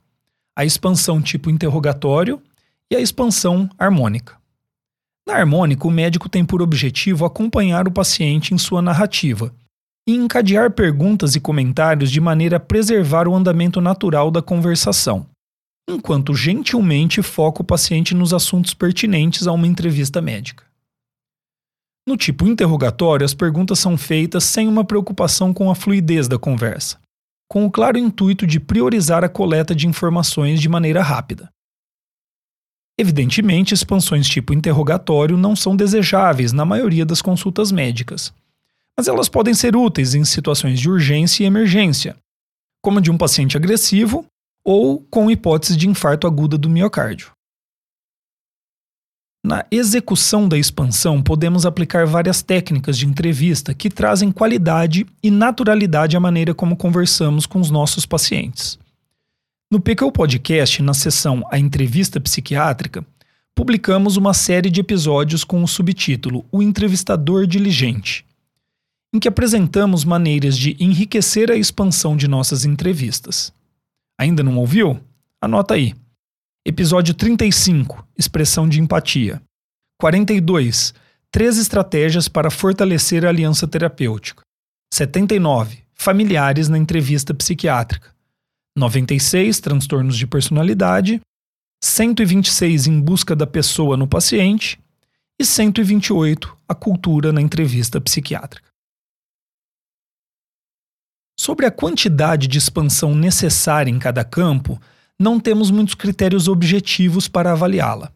a 0.57 0.65
expansão 0.65 1.23
tipo 1.23 1.51
interrogatório 1.51 2.43
e 2.91 2.97
a 2.97 3.01
expansão 3.01 3.71
harmônica. 3.79 4.37
Na 5.27 5.35
harmônica, 5.37 5.87
o 5.87 5.91
médico 5.91 6.29
tem 6.29 6.45
por 6.45 6.61
objetivo 6.61 7.25
acompanhar 7.25 7.87
o 7.87 7.93
paciente 7.93 8.53
em 8.53 8.59
sua 8.59 8.83
narrativa 8.83 9.55
e 10.09 10.15
encadear 10.15 10.73
perguntas 10.73 11.37
e 11.37 11.41
comentários 11.41 12.11
de 12.11 12.21
maneira 12.21 12.57
a 12.57 12.61
preservar 12.61 13.29
o 13.29 13.35
andamento 13.35 13.81
natural 13.81 14.31
da 14.31 14.43
conversação, 14.43 15.27
enquanto 15.89 16.35
gentilmente 16.35 17.23
foca 17.23 17.63
o 17.63 17.65
paciente 17.65 18.15
nos 18.15 18.35
assuntos 18.35 18.75
pertinentes 18.75 19.47
a 19.47 19.53
uma 19.53 19.69
entrevista 19.69 20.21
médica. 20.21 20.70
No 22.11 22.17
tipo 22.17 22.45
interrogatório, 22.45 23.25
as 23.25 23.35
perguntas 23.35 23.79
são 23.79 23.97
feitas 23.97 24.43
sem 24.43 24.67
uma 24.67 24.85
preocupação 24.85 25.55
com 25.55 25.71
a 25.71 25.77
fluidez 25.77 26.27
da 26.27 26.41
conversa, 26.41 26.99
com 27.49 27.65
o 27.65 27.71
claro 27.71 27.97
intuito 27.97 28.49
de 28.49 28.59
priorizar 28.59 29.23
a 29.23 29.29
coleta 29.29 29.77
de 29.77 29.87
informações 29.87 30.61
de 30.61 30.69
maneira 30.69 31.05
rápida. 31.05 31.49
Evidentemente, 32.99 33.75
expansões 33.75 34.27
tipo 34.29 34.53
interrogatório 34.53 35.37
não 35.37 35.55
são 35.55 35.77
desejáveis 35.77 36.53
na 36.53 36.65
maioria 36.65 37.07
das 37.07 37.23
consultas 37.23 37.71
médicas, 37.71 38.35
mas 38.99 39.07
elas 39.07 39.29
podem 39.29 39.55
ser 39.55 39.77
úteis 39.77 40.13
em 40.13 40.25
situações 40.25 40.81
de 40.81 40.91
urgência 40.91 41.45
e 41.45 41.47
emergência, 41.47 42.17
como 42.83 43.01
de 43.01 43.09
um 43.09 43.17
paciente 43.17 43.57
agressivo 43.57 44.27
ou 44.65 44.99
com 45.09 45.31
hipótese 45.31 45.77
de 45.77 45.89
infarto 45.89 46.27
aguda 46.27 46.59
do 46.59 46.69
miocárdio. 46.69 47.31
Na 49.43 49.65
execução 49.71 50.47
da 50.47 50.59
expansão, 50.59 51.23
podemos 51.23 51.65
aplicar 51.65 52.05
várias 52.07 52.43
técnicas 52.43 52.99
de 52.99 53.07
entrevista 53.07 53.73
que 53.73 53.89
trazem 53.89 54.31
qualidade 54.31 55.07
e 55.23 55.31
naturalidade 55.31 56.15
à 56.15 56.21
maneira 56.21 56.55
como 56.55 56.77
conversamos 56.77 57.47
com 57.47 57.59
os 57.59 57.71
nossos 57.71 58.05
pacientes. 58.05 58.79
No 59.71 59.81
PQ 59.81 60.13
Podcast, 60.13 60.83
na 60.83 60.93
seção 60.93 61.43
A 61.51 61.59
Entrevista 61.59 62.21
Psiquiátrica, 62.21 63.03
publicamos 63.55 64.19
uma 64.19 64.35
série 64.35 64.69
de 64.69 64.81
episódios 64.81 65.43
com 65.43 65.63
o 65.63 65.69
subtítulo 65.69 66.45
O 66.53 66.63
Entrevistador 66.63 67.47
Diligente, 67.47 68.27
em 69.15 69.19
que 69.19 69.29
apresentamos 69.29 70.05
maneiras 70.05 70.59
de 70.59 70.77
enriquecer 70.79 71.51
a 71.51 71.57
expansão 71.57 72.15
de 72.15 72.29
nossas 72.29 72.67
entrevistas. 72.67 73.53
Ainda 74.19 74.43
não 74.43 74.59
ouviu? 74.59 75.01
Anota 75.41 75.75
aí. 75.75 75.95
Episódio 76.71 77.13
35 77.15 78.07
Expressão 78.17 78.69
de 78.69 78.81
empatia. 78.81 79.43
42 80.01 80.95
Três 81.29 81.59
estratégias 81.59 82.29
para 82.29 82.49
fortalecer 82.49 83.27
a 83.27 83.29
aliança 83.29 83.67
terapêutica. 83.67 84.45
79 84.95 85.83
Familiares 85.97 86.69
na 86.69 86.79
entrevista 86.79 87.35
psiquiátrica. 87.35 88.15
96 88.79 89.59
Transtornos 89.59 90.17
de 90.17 90.29
personalidade. 90.29 91.21
126 91.83 92.87
Em 92.87 93.01
busca 93.01 93.35
da 93.35 93.49
pessoa 93.49 93.97
no 93.97 94.07
paciente. 94.07 94.79
E 95.41 95.45
128 95.45 96.57
A 96.69 96.75
cultura 96.77 97.33
na 97.33 97.43
entrevista 97.43 98.01
psiquiátrica. 98.01 98.71
Sobre 101.37 101.67
a 101.67 101.71
quantidade 101.73 102.47
de 102.47 102.59
expansão 102.59 103.13
necessária 103.13 103.91
em 103.91 103.99
cada 103.99 104.23
campo, 104.23 104.81
não 105.21 105.39
temos 105.39 105.71
muitos 105.71 105.95
critérios 105.95 106.49
objetivos 106.49 107.29
para 107.29 107.53
avaliá-la. 107.53 108.11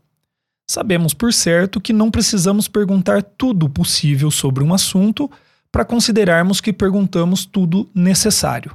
Sabemos 0.68 1.12
por 1.12 1.34
certo 1.34 1.78
que 1.78 1.92
não 1.92 2.10
precisamos 2.10 2.66
perguntar 2.66 3.22
tudo 3.22 3.68
possível 3.68 4.30
sobre 4.30 4.64
um 4.64 4.72
assunto 4.72 5.30
para 5.70 5.84
considerarmos 5.84 6.62
que 6.62 6.72
perguntamos 6.72 7.44
tudo 7.44 7.90
necessário. 7.94 8.74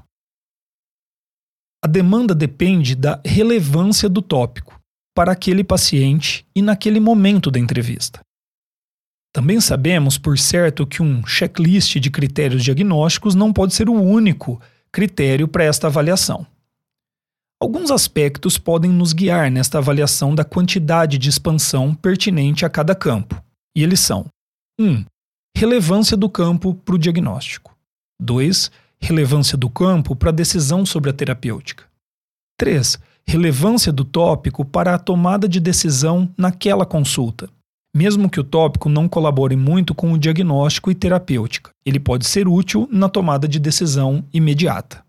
A 1.84 1.88
demanda 1.88 2.36
depende 2.36 2.94
da 2.94 3.20
relevância 3.26 4.08
do 4.08 4.22
tópico 4.22 4.80
para 5.16 5.32
aquele 5.32 5.64
paciente 5.64 6.46
e 6.56 6.62
naquele 6.62 7.00
momento 7.00 7.50
da 7.50 7.58
entrevista. 7.58 8.20
Também 9.34 9.60
sabemos 9.60 10.20
por 10.20 10.38
certo 10.38 10.86
que 10.86 11.02
um 11.02 11.26
checklist 11.26 11.96
de 11.96 12.12
critérios 12.12 12.64
diagnósticos 12.64 13.34
não 13.34 13.52
pode 13.52 13.74
ser 13.74 13.90
o 13.90 13.94
único 13.94 14.62
critério 14.92 15.48
para 15.48 15.64
esta 15.64 15.88
avaliação. 15.88 16.46
Alguns 17.62 17.92
aspectos 17.92 18.58
podem 18.58 18.90
nos 18.90 19.12
guiar 19.12 19.52
nesta 19.52 19.80
avaliação 19.80 20.34
da 20.34 20.46
quantidade 20.46 21.18
de 21.18 21.28
expansão 21.28 21.94
pertinente 21.94 22.66
a 22.66 22.70
cada 22.70 22.96
campo, 22.96 23.44
e 23.76 23.84
eles 23.84 24.00
são: 24.00 24.26
1. 24.80 24.86
Um, 24.86 25.06
relevância 25.56 26.16
do 26.16 26.30
campo 26.30 26.74
para 26.74 26.96
o 26.96 26.98
diagnóstico. 26.98 27.76
2. 28.22 28.72
Relevância 29.02 29.58
do 29.58 29.70
campo 29.70 30.16
para 30.16 30.30
a 30.30 30.34
decisão 30.34 30.86
sobre 30.86 31.10
a 31.10 31.14
terapêutica. 31.14 31.84
3. 32.58 32.98
Relevância 33.28 33.92
do 33.92 34.06
tópico 34.06 34.64
para 34.64 34.96
a 34.96 35.00
tomada 35.00 35.48
de 35.48 35.60
decisão 35.60 36.34
naquela 36.38 36.86
consulta. 36.86 37.50
Mesmo 37.94 38.30
que 38.30 38.40
o 38.40 38.44
tópico 38.44 38.88
não 38.88 39.10
colabore 39.10 39.56
muito 39.58 39.94
com 39.94 40.14
o 40.14 40.18
diagnóstico 40.18 40.92
e 40.92 40.96
terapêutica, 40.96 41.72
ele 41.86 42.00
pode 42.00 42.26
ser 42.26 42.48
útil 42.48 42.88
na 42.92 43.10
tomada 43.10 43.48
de 43.48 43.60
decisão 43.60 44.24
imediata. 44.32 45.04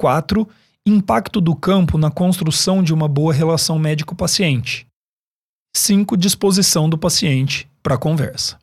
4 0.00 0.48
Impacto 0.88 1.38
do 1.38 1.54
campo 1.54 1.98
na 1.98 2.10
construção 2.10 2.82
de 2.82 2.94
uma 2.94 3.06
boa 3.06 3.30
relação 3.30 3.78
médico-paciente. 3.78 4.86
5. 5.76 6.16
Disposição 6.16 6.88
do 6.88 6.96
paciente 6.96 7.68
para 7.82 7.96
a 7.96 7.98
conversa. 7.98 8.58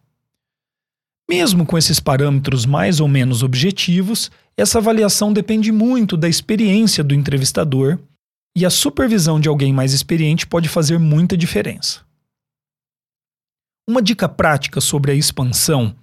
Mesmo 1.29 1.67
com 1.67 1.77
esses 1.77 1.99
parâmetros 1.99 2.65
mais 2.65 2.99
ou 2.99 3.07
menos 3.07 3.43
objetivos, 3.43 4.31
essa 4.57 4.79
avaliação 4.79 5.31
depende 5.31 5.71
muito 5.71 6.17
da 6.17 6.27
experiência 6.27 7.03
do 7.03 7.13
entrevistador 7.13 7.99
e 8.57 8.65
a 8.65 8.71
supervisão 8.71 9.39
de 9.39 9.47
alguém 9.47 9.71
mais 9.71 9.93
experiente 9.93 10.47
pode 10.47 10.67
fazer 10.67 10.97
muita 10.97 11.37
diferença. 11.37 12.01
Uma 13.87 14.01
dica 14.01 14.27
prática 14.27 14.81
sobre 14.81 15.11
a 15.11 15.15
expansão 15.15 15.95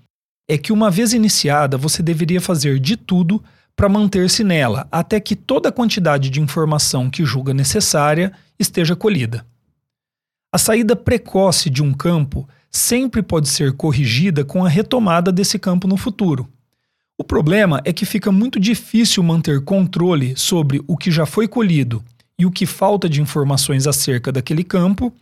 é 0.48 0.56
que, 0.56 0.72
uma 0.72 0.88
vez 0.88 1.12
iniciada, 1.12 1.76
você 1.76 2.00
deveria 2.00 2.40
fazer 2.40 2.78
de 2.78 2.96
tudo 2.96 3.42
para 3.74 3.88
manter-se 3.88 4.44
nela 4.44 4.86
até 4.90 5.18
que 5.18 5.34
toda 5.34 5.68
a 5.68 5.72
quantidade 5.72 6.30
de 6.30 6.40
informação 6.40 7.10
que 7.10 7.24
julga 7.24 7.54
necessária 7.54 8.32
esteja 8.58 8.94
colhida. 8.94 9.46
A 10.52 10.58
saída 10.58 10.94
precoce 10.94 11.70
de 11.70 11.82
um 11.82 11.92
campo 11.92 12.48
sempre 12.70 13.22
pode 13.22 13.48
ser 13.48 13.72
corrigida 13.72 14.44
com 14.44 14.64
a 14.64 14.68
retomada 14.68 15.32
desse 15.32 15.58
campo 15.58 15.88
no 15.88 15.96
futuro. 15.96 16.48
O 17.18 17.24
problema 17.24 17.80
é 17.84 17.92
que 17.92 18.04
fica 18.04 18.32
muito 18.32 18.58
difícil 18.58 19.22
manter 19.22 19.62
controle 19.62 20.36
sobre 20.36 20.82
o 20.86 20.96
que 20.96 21.10
já 21.10 21.24
foi 21.24 21.46
colhido 21.46 22.04
e 22.38 22.46
o 22.46 22.50
que 22.50 22.66
falta 22.66 23.08
de 23.08 23.20
informações 23.20 23.86
acerca 23.86 24.32
daquele 24.32 24.64
campo, 24.64 25.14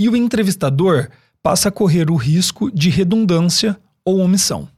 e 0.00 0.08
o 0.08 0.14
entrevistador 0.14 1.08
passa 1.42 1.68
a 1.68 1.72
correr 1.72 2.10
o 2.10 2.16
risco 2.16 2.70
de 2.70 2.88
redundância 2.90 3.76
ou 4.04 4.18
omissão. 4.18 4.68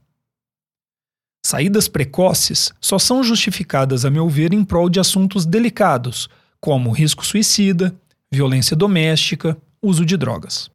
Saídas 1.43 1.87
precoces 1.87 2.71
só 2.79 2.99
são 2.99 3.23
justificadas, 3.23 4.05
a 4.05 4.09
meu 4.09 4.29
ver, 4.29 4.53
em 4.53 4.63
prol 4.63 4.89
de 4.89 4.99
assuntos 4.99 5.45
delicados, 5.45 6.29
como 6.59 6.91
risco 6.91 7.25
suicida, 7.25 7.95
violência 8.31 8.75
doméstica, 8.75 9.57
uso 9.81 10.05
de 10.05 10.15
drogas. 10.15 10.69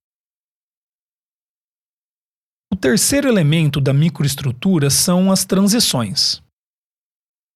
O 2.72 2.76
terceiro 2.76 3.28
elemento 3.28 3.80
da 3.80 3.92
microestrutura 3.92 4.90
são 4.90 5.30
as 5.30 5.44
transições. 5.44 6.42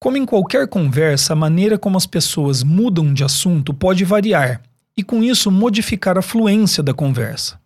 Como 0.01 0.17
em 0.17 0.25
qualquer 0.25 0.67
conversa, 0.69 1.35
a 1.35 1.37
maneira 1.37 1.79
como 1.79 1.99
as 1.99 2.07
pessoas 2.07 2.63
mudam 2.63 3.13
de 3.13 3.23
assunto 3.23 3.75
pode 3.75 4.05
variar 4.05 4.63
e, 4.97 5.03
com 5.03 5.23
isso, 5.23 5.51
modificar 5.51 6.17
a 6.17 6.23
fluência 6.23 6.83
da 6.83 6.95
conversa. 6.95 7.61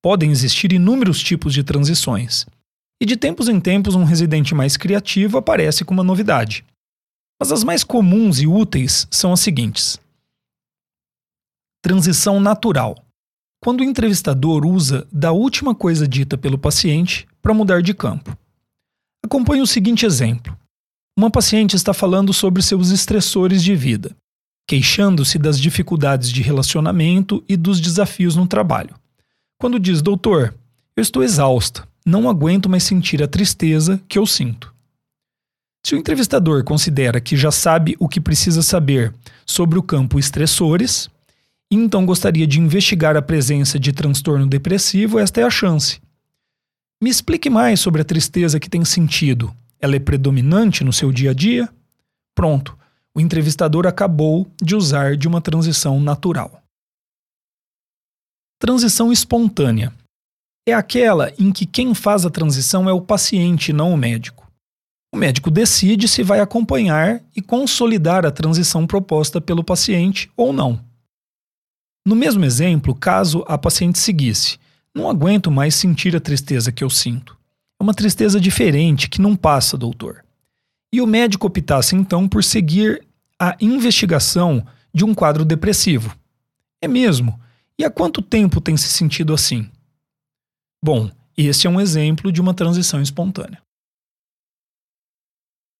Podem 0.00 0.30
existir 0.30 0.72
inúmeros 0.72 1.20
tipos 1.20 1.52
de 1.52 1.62
transições, 1.62 2.46
e 3.00 3.06
de 3.06 3.16
tempos 3.16 3.48
em 3.48 3.58
tempos 3.58 3.94
um 3.94 4.04
residente 4.04 4.54
mais 4.54 4.76
criativo 4.76 5.38
aparece 5.38 5.84
com 5.84 5.94
uma 5.94 6.04
novidade. 6.04 6.64
Mas 7.40 7.50
as 7.50 7.64
mais 7.64 7.82
comuns 7.82 8.40
e 8.40 8.46
úteis 8.46 9.08
são 9.10 9.32
as 9.32 9.40
seguintes: 9.40 9.98
transição 11.82 12.38
natural. 12.38 13.02
Quando 13.62 13.80
o 13.80 13.84
entrevistador 13.84 14.66
usa 14.66 15.06
da 15.12 15.32
última 15.32 15.74
coisa 15.74 16.06
dita 16.06 16.36
pelo 16.36 16.58
paciente 16.58 17.26
para 17.42 17.54
mudar 17.54 17.82
de 17.82 17.92
campo. 17.92 18.36
Acompanhe 19.24 19.60
o 19.60 19.66
seguinte 19.66 20.06
exemplo. 20.06 20.56
Uma 21.18 21.30
paciente 21.30 21.76
está 21.76 21.92
falando 21.92 22.32
sobre 22.32 22.62
seus 22.62 22.88
estressores 22.88 23.62
de 23.62 23.76
vida, 23.76 24.16
queixando-se 24.66 25.38
das 25.38 25.60
dificuldades 25.60 26.30
de 26.30 26.40
relacionamento 26.40 27.44
e 27.46 27.56
dos 27.56 27.80
desafios 27.80 28.34
no 28.34 28.46
trabalho. 28.46 28.94
Quando 29.60 29.78
diz, 29.78 30.00
doutor, 30.00 30.54
eu 30.96 31.02
estou 31.02 31.22
exausta, 31.22 31.86
não 32.10 32.28
aguento 32.28 32.68
mais 32.68 32.82
sentir 32.82 33.22
a 33.22 33.28
tristeza 33.28 34.00
que 34.08 34.18
eu 34.18 34.26
sinto. 34.26 34.74
Se 35.86 35.94
o 35.94 35.98
entrevistador 35.98 36.62
considera 36.64 37.20
que 37.20 37.36
já 37.36 37.50
sabe 37.50 37.96
o 37.98 38.08
que 38.08 38.20
precisa 38.20 38.62
saber 38.62 39.14
sobre 39.46 39.78
o 39.78 39.82
campo 39.82 40.18
estressores, 40.18 41.08
então 41.70 42.04
gostaria 42.04 42.46
de 42.46 42.60
investigar 42.60 43.16
a 43.16 43.22
presença 43.22 43.78
de 43.78 43.92
transtorno 43.92 44.46
depressivo, 44.46 45.18
esta 45.18 45.40
é 45.40 45.44
a 45.44 45.50
chance. 45.50 46.00
Me 47.02 47.08
explique 47.08 47.48
mais 47.48 47.80
sobre 47.80 48.02
a 48.02 48.04
tristeza 48.04 48.60
que 48.60 48.68
tem 48.68 48.84
sentido. 48.84 49.54
Ela 49.80 49.96
é 49.96 50.00
predominante 50.00 50.84
no 50.84 50.92
seu 50.92 51.10
dia 51.10 51.30
a 51.30 51.34
dia? 51.34 51.66
Pronto, 52.34 52.76
o 53.14 53.20
entrevistador 53.20 53.86
acabou 53.86 54.46
de 54.60 54.76
usar 54.76 55.16
de 55.16 55.26
uma 55.26 55.40
transição 55.40 55.98
natural. 55.98 56.62
Transição 58.58 59.10
espontânea 59.10 59.94
é 60.70 60.74
aquela 60.74 61.32
em 61.38 61.52
que 61.52 61.66
quem 61.66 61.94
faz 61.94 62.24
a 62.24 62.30
transição 62.30 62.88
é 62.88 62.92
o 62.92 63.00
paciente, 63.00 63.72
não 63.72 63.92
o 63.92 63.96
médico. 63.96 64.50
O 65.12 65.16
médico 65.16 65.50
decide 65.50 66.06
se 66.06 66.22
vai 66.22 66.40
acompanhar 66.40 67.20
e 67.34 67.42
consolidar 67.42 68.24
a 68.24 68.30
transição 68.30 68.86
proposta 68.86 69.40
pelo 69.40 69.64
paciente 69.64 70.30
ou 70.36 70.52
não. 70.52 70.80
No 72.06 72.14
mesmo 72.14 72.44
exemplo, 72.44 72.94
caso 72.94 73.44
a 73.46 73.58
paciente 73.58 73.98
seguisse, 73.98 74.58
não 74.94 75.10
aguento 75.10 75.50
mais 75.50 75.74
sentir 75.74 76.16
a 76.16 76.20
tristeza 76.20 76.72
que 76.72 76.82
eu 76.82 76.90
sinto. 76.90 77.36
É 77.78 77.82
uma 77.82 77.94
tristeza 77.94 78.40
diferente 78.40 79.08
que 79.08 79.20
não 79.20 79.34
passa, 79.34 79.76
doutor. 79.76 80.24
E 80.92 81.00
o 81.00 81.06
médico 81.06 81.46
optasse 81.46 81.94
então 81.94 82.28
por 82.28 82.42
seguir 82.42 83.04
a 83.38 83.56
investigação 83.60 84.64
de 84.92 85.04
um 85.04 85.14
quadro 85.14 85.44
depressivo. 85.44 86.16
É 86.80 86.88
mesmo? 86.88 87.38
E 87.78 87.84
há 87.84 87.90
quanto 87.90 88.22
tempo 88.22 88.60
tem 88.60 88.76
se 88.76 88.88
sentido 88.88 89.32
assim? 89.32 89.68
Bom, 90.82 91.10
Este 91.42 91.66
é 91.66 91.70
um 91.70 91.80
exemplo 91.80 92.30
de 92.30 92.38
uma 92.38 92.52
transição 92.52 93.00
espontânea. 93.00 93.62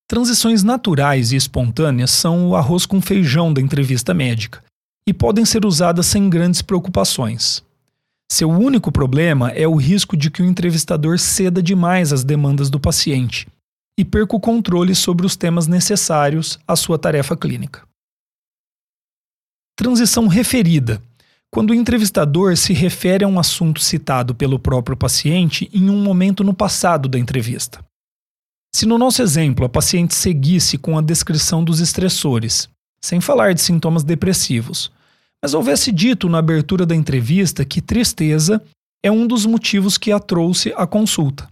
Transições 0.09 0.63
naturais 0.63 1.33
e 1.33 1.37
espontâneas 1.37 2.11
são 2.11 2.49
o 2.49 2.57
arroz 2.57 2.87
com 2.87 2.99
feijão 2.99 3.53
da 3.53 3.61
entrevista 3.61 4.15
médica 4.15 4.65
e 5.07 5.13
podem 5.13 5.45
ser 5.45 5.67
usadas 5.67 6.07
sem 6.07 6.31
grandes 6.31 6.63
preocupações. 6.63 7.63
Seu 8.33 8.49
único 8.49 8.91
problema 8.91 9.51
é 9.51 9.69
o 9.69 9.77
risco 9.77 10.17
de 10.17 10.31
que 10.31 10.41
o 10.41 10.47
entrevistador 10.47 11.19
ceda 11.19 11.63
demais 11.63 12.11
às 12.11 12.25
demandas 12.25 12.71
do 12.71 12.81
paciente 12.81 13.47
e 13.99 14.05
perca 14.05 14.35
o 14.35 14.41
controle 14.41 14.95
sobre 14.95 15.27
os 15.27 15.37
temas 15.37 15.67
necessários 15.67 16.59
à 16.67 16.75
sua 16.75 16.99
tarefa 16.99 17.37
clínica. 17.37 17.87
Transição 19.77 20.27
referida 20.27 21.03
quando 21.51 21.71
o 21.71 21.75
entrevistador 21.75 22.57
se 22.57 22.73
refere 22.73 23.25
a 23.25 23.29
um 23.29 23.39
assunto 23.39 23.81
citado 23.81 24.35
pelo 24.35 24.59
próprio 24.59 24.97
paciente 24.97 25.69
em 25.73 25.91
um 25.91 26.03
momento 26.03 26.45
no 26.45 26.55
passado 26.55 27.09
da 27.09 27.19
entrevista. 27.19 27.85
Se 28.75 28.87
no 28.87 28.97
nosso 28.97 29.21
exemplo 29.21 29.65
a 29.65 29.69
paciente 29.69 30.15
seguisse 30.15 30.79
com 30.79 30.97
a 30.97 31.03
descrição 31.03 31.65
dos 31.65 31.81
estressores, 31.81 32.69
sem 33.03 33.21
falar 33.21 33.53
de 33.53 33.61
sintomas 33.61 34.05
depressivos, 34.05 34.93
mas 35.43 35.55
houvesse 35.55 35.91
dito 35.91 36.29
na 36.29 36.39
abertura 36.39 36.87
da 36.87 36.95
entrevista 36.95 37.65
que 37.65 37.81
tristeza 37.81 38.63
é 39.03 39.11
um 39.11 39.27
dos 39.27 39.45
motivos 39.45 39.99
que 39.99 40.13
a 40.13 40.21
trouxe 40.21 40.73
à 40.77 40.87
consulta. 40.87 41.49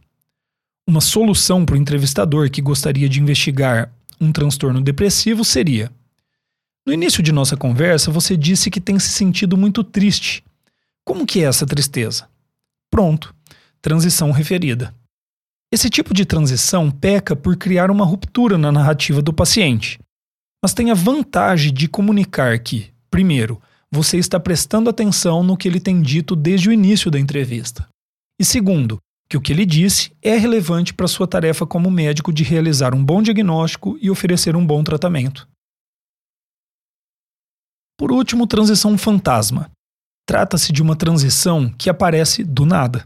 Uma 0.86 1.00
solução 1.00 1.64
para 1.64 1.74
o 1.74 1.78
entrevistador 1.78 2.50
que 2.50 2.62
gostaria 2.62 3.08
de 3.08 3.20
investigar 3.20 3.92
um 4.20 4.30
transtorno 4.30 4.80
depressivo 4.80 5.44
seria: 5.44 5.90
No 6.86 6.92
início 6.92 7.22
de 7.22 7.32
nossa 7.32 7.56
conversa, 7.56 8.10
você 8.10 8.36
disse 8.36 8.70
que 8.70 8.80
tem 8.80 8.98
se 8.98 9.10
sentido 9.10 9.56
muito 9.56 9.84
triste. 9.84 10.42
Como 11.04 11.26
que 11.26 11.40
é 11.40 11.44
essa 11.44 11.66
tristeza? 11.66 12.28
Pronto, 12.90 13.34
transição 13.80 14.30
referida. 14.30 14.94
Esse 15.70 15.90
tipo 15.90 16.14
de 16.14 16.24
transição 16.24 16.90
peca 16.90 17.36
por 17.36 17.56
criar 17.56 17.90
uma 17.90 18.04
ruptura 18.04 18.56
na 18.56 18.72
narrativa 18.72 19.20
do 19.20 19.32
paciente, 19.32 19.98
mas 20.62 20.72
tem 20.72 20.90
a 20.90 20.94
vantagem 20.94 21.72
de 21.72 21.88
comunicar 21.88 22.58
que, 22.58 22.90
primeiro, 23.10 23.60
você 23.90 24.16
está 24.16 24.40
prestando 24.40 24.88
atenção 24.88 25.42
no 25.42 25.56
que 25.56 25.68
ele 25.68 25.80
tem 25.80 26.00
dito 26.00 26.34
desde 26.34 26.68
o 26.68 26.72
início 26.72 27.10
da 27.10 27.18
entrevista. 27.18 27.86
E 28.40 28.44
segundo, 28.44 28.98
que 29.28 29.36
o 29.36 29.40
que 29.40 29.52
ele 29.52 29.66
disse 29.66 30.10
é 30.22 30.36
relevante 30.36 30.94
para 30.94 31.08
sua 31.08 31.26
tarefa 31.26 31.66
como 31.66 31.90
médico 31.90 32.32
de 32.32 32.42
realizar 32.42 32.94
um 32.94 33.04
bom 33.04 33.22
diagnóstico 33.22 33.98
e 34.00 34.10
oferecer 34.10 34.56
um 34.56 34.66
bom 34.66 34.82
tratamento. 34.82 35.46
Por 37.98 38.12
último, 38.12 38.46
transição 38.46 38.96
fantasma. 38.96 39.70
Trata-se 40.24 40.72
de 40.72 40.80
uma 40.80 40.94
transição 40.94 41.68
que 41.76 41.90
aparece 41.90 42.44
do 42.44 42.64
nada. 42.64 43.04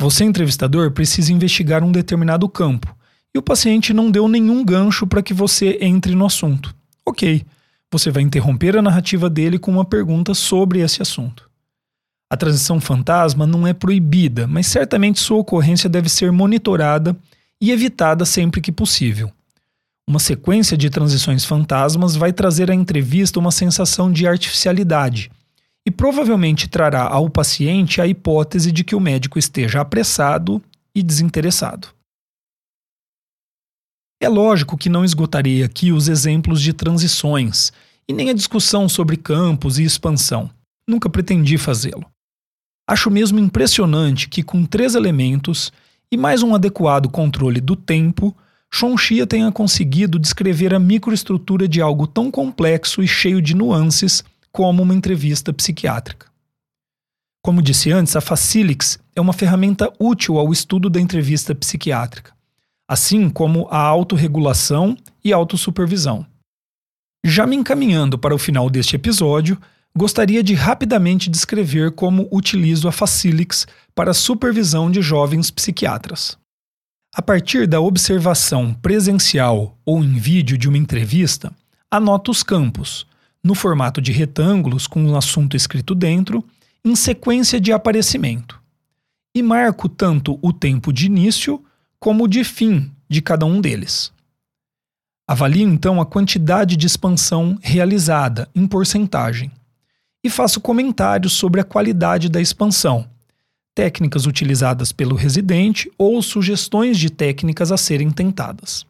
Você, 0.00 0.24
entrevistador, 0.24 0.90
precisa 0.90 1.32
investigar 1.32 1.84
um 1.84 1.92
determinado 1.92 2.48
campo 2.48 2.94
e 3.34 3.38
o 3.38 3.42
paciente 3.42 3.94
não 3.94 4.10
deu 4.10 4.26
nenhum 4.26 4.64
gancho 4.64 5.06
para 5.06 5.22
que 5.22 5.32
você 5.32 5.78
entre 5.80 6.14
no 6.14 6.26
assunto. 6.26 6.74
Ok, 7.06 7.44
você 7.92 8.10
vai 8.10 8.22
interromper 8.22 8.76
a 8.76 8.82
narrativa 8.82 9.30
dele 9.30 9.58
com 9.58 9.70
uma 9.70 9.84
pergunta 9.84 10.34
sobre 10.34 10.80
esse 10.80 11.00
assunto. 11.00 11.48
A 12.30 12.36
transição 12.36 12.80
fantasma 12.80 13.46
não 13.46 13.66
é 13.66 13.72
proibida, 13.72 14.46
mas 14.46 14.66
certamente 14.66 15.20
sua 15.20 15.38
ocorrência 15.38 15.88
deve 15.88 16.08
ser 16.08 16.32
monitorada 16.32 17.16
e 17.60 17.70
evitada 17.70 18.24
sempre 18.24 18.60
que 18.60 18.72
possível. 18.72 19.32
Uma 20.08 20.18
sequência 20.18 20.74
de 20.74 20.88
transições 20.88 21.44
fantasmas 21.44 22.16
vai 22.16 22.32
trazer 22.32 22.70
à 22.70 22.74
entrevista 22.74 23.38
uma 23.38 23.52
sensação 23.52 24.10
de 24.10 24.26
artificialidade 24.26 25.30
e 25.86 25.90
provavelmente 25.90 26.66
trará 26.66 27.02
ao 27.02 27.28
paciente 27.28 28.00
a 28.00 28.06
hipótese 28.06 28.72
de 28.72 28.84
que 28.84 28.94
o 28.94 29.00
médico 29.00 29.38
esteja 29.38 29.82
apressado 29.82 30.62
e 30.94 31.02
desinteressado. 31.02 31.88
É 34.18 34.30
lógico 34.30 34.78
que 34.78 34.88
não 34.88 35.04
esgotarei 35.04 35.62
aqui 35.62 35.92
os 35.92 36.08
exemplos 36.08 36.62
de 36.62 36.72
transições 36.72 37.70
e 38.08 38.14
nem 38.14 38.30
a 38.30 38.34
discussão 38.34 38.88
sobre 38.88 39.14
campos 39.14 39.78
e 39.78 39.84
expansão. 39.84 40.50
Nunca 40.88 41.10
pretendi 41.10 41.58
fazê-lo. 41.58 42.06
Acho 42.88 43.10
mesmo 43.10 43.38
impressionante 43.38 44.26
que, 44.30 44.42
com 44.42 44.64
três 44.64 44.94
elementos 44.94 45.70
e 46.10 46.16
mais 46.16 46.42
um 46.42 46.54
adequado 46.54 47.10
controle 47.10 47.60
do 47.60 47.76
tempo, 47.76 48.34
Shonxia 48.72 49.26
tenha 49.26 49.50
conseguido 49.50 50.18
descrever 50.18 50.74
a 50.74 50.78
microestrutura 50.78 51.66
de 51.66 51.80
algo 51.80 52.06
tão 52.06 52.30
complexo 52.30 53.02
e 53.02 53.08
cheio 53.08 53.40
de 53.40 53.54
nuances 53.54 54.22
como 54.52 54.82
uma 54.82 54.94
entrevista 54.94 55.52
psiquiátrica. 55.52 56.26
Como 57.42 57.62
disse 57.62 57.90
antes, 57.90 58.14
a 58.14 58.20
Facilix 58.20 58.98
é 59.14 59.20
uma 59.20 59.32
ferramenta 59.32 59.92
útil 59.98 60.38
ao 60.38 60.52
estudo 60.52 60.90
da 60.90 61.00
entrevista 61.00 61.54
psiquiátrica 61.54 62.38
assim 62.88 63.28
como 63.28 63.68
a 63.70 63.78
autorregulação 63.78 64.96
e 65.22 65.30
autossupervisão. 65.30 66.24
Já 67.22 67.46
me 67.46 67.54
encaminhando 67.54 68.18
para 68.18 68.34
o 68.34 68.38
final 68.38 68.70
deste 68.70 68.96
episódio, 68.96 69.60
gostaria 69.94 70.42
de 70.42 70.54
rapidamente 70.54 71.28
descrever 71.28 71.92
como 71.92 72.26
utilizo 72.32 72.88
a 72.88 72.92
Facilix 72.92 73.66
para 73.94 74.14
supervisão 74.14 74.90
de 74.90 75.02
jovens 75.02 75.50
psiquiatras. 75.50 76.38
A 77.18 77.22
partir 77.22 77.66
da 77.66 77.80
observação 77.80 78.72
presencial 78.72 79.76
ou 79.84 80.04
em 80.04 80.14
vídeo 80.14 80.56
de 80.56 80.68
uma 80.68 80.78
entrevista, 80.78 81.52
anoto 81.90 82.30
os 82.30 82.44
campos, 82.44 83.08
no 83.42 83.56
formato 83.56 84.00
de 84.00 84.12
retângulos 84.12 84.86
com 84.86 85.02
um 85.02 85.16
assunto 85.16 85.56
escrito 85.56 85.96
dentro, 85.96 86.44
em 86.84 86.94
sequência 86.94 87.60
de 87.60 87.72
aparecimento. 87.72 88.62
E 89.34 89.42
marco 89.42 89.88
tanto 89.88 90.38
o 90.40 90.52
tempo 90.52 90.92
de 90.92 91.06
início 91.06 91.60
como 91.98 92.22
o 92.22 92.28
de 92.28 92.44
fim 92.44 92.88
de 93.08 93.20
cada 93.20 93.44
um 93.44 93.60
deles. 93.60 94.12
Avalio 95.26 95.68
então 95.68 96.00
a 96.00 96.06
quantidade 96.06 96.76
de 96.76 96.86
expansão 96.86 97.58
realizada 97.60 98.48
em 98.54 98.64
porcentagem 98.64 99.50
e 100.22 100.30
faço 100.30 100.60
comentários 100.60 101.32
sobre 101.32 101.60
a 101.60 101.64
qualidade 101.64 102.28
da 102.28 102.40
expansão, 102.40 103.10
técnicas 103.78 104.26
utilizadas 104.26 104.90
pelo 104.90 105.14
residente 105.14 105.88
ou 105.96 106.20
sugestões 106.20 106.98
de 106.98 107.10
técnicas 107.10 107.70
a 107.70 107.76
serem 107.76 108.10
tentadas. 108.10 108.84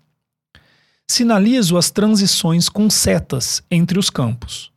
Sinalizo 1.07 1.77
as 1.77 1.91
transições 1.91 2.71
com 2.71 2.89
setas 2.89 3.63
entre 3.71 3.99
os 3.99 4.09
campos. 4.09 4.73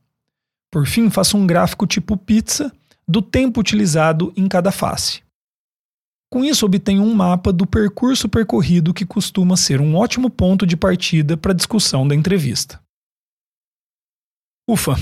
Por 0.69 0.85
fim, 0.85 1.09
faço 1.09 1.37
um 1.37 1.47
gráfico 1.47 1.87
tipo 1.87 2.17
pizza 2.17 2.73
do 3.07 3.21
tempo 3.21 3.61
utilizado 3.61 4.33
em 4.35 4.49
cada 4.49 4.69
face. 4.69 5.21
Com 6.29 6.43
isso, 6.43 6.65
obtém 6.65 6.99
um 6.99 7.13
mapa 7.13 7.53
do 7.53 7.65
percurso 7.65 8.27
percorrido 8.27 8.93
que 8.93 9.05
costuma 9.05 9.55
ser 9.55 9.79
um 9.79 9.95
ótimo 9.95 10.29
ponto 10.29 10.67
de 10.67 10.75
partida 10.75 11.37
para 11.37 11.53
a 11.53 11.55
discussão 11.55 12.05
da 12.05 12.13
entrevista. 12.13 12.81
Ufa! 14.69 14.97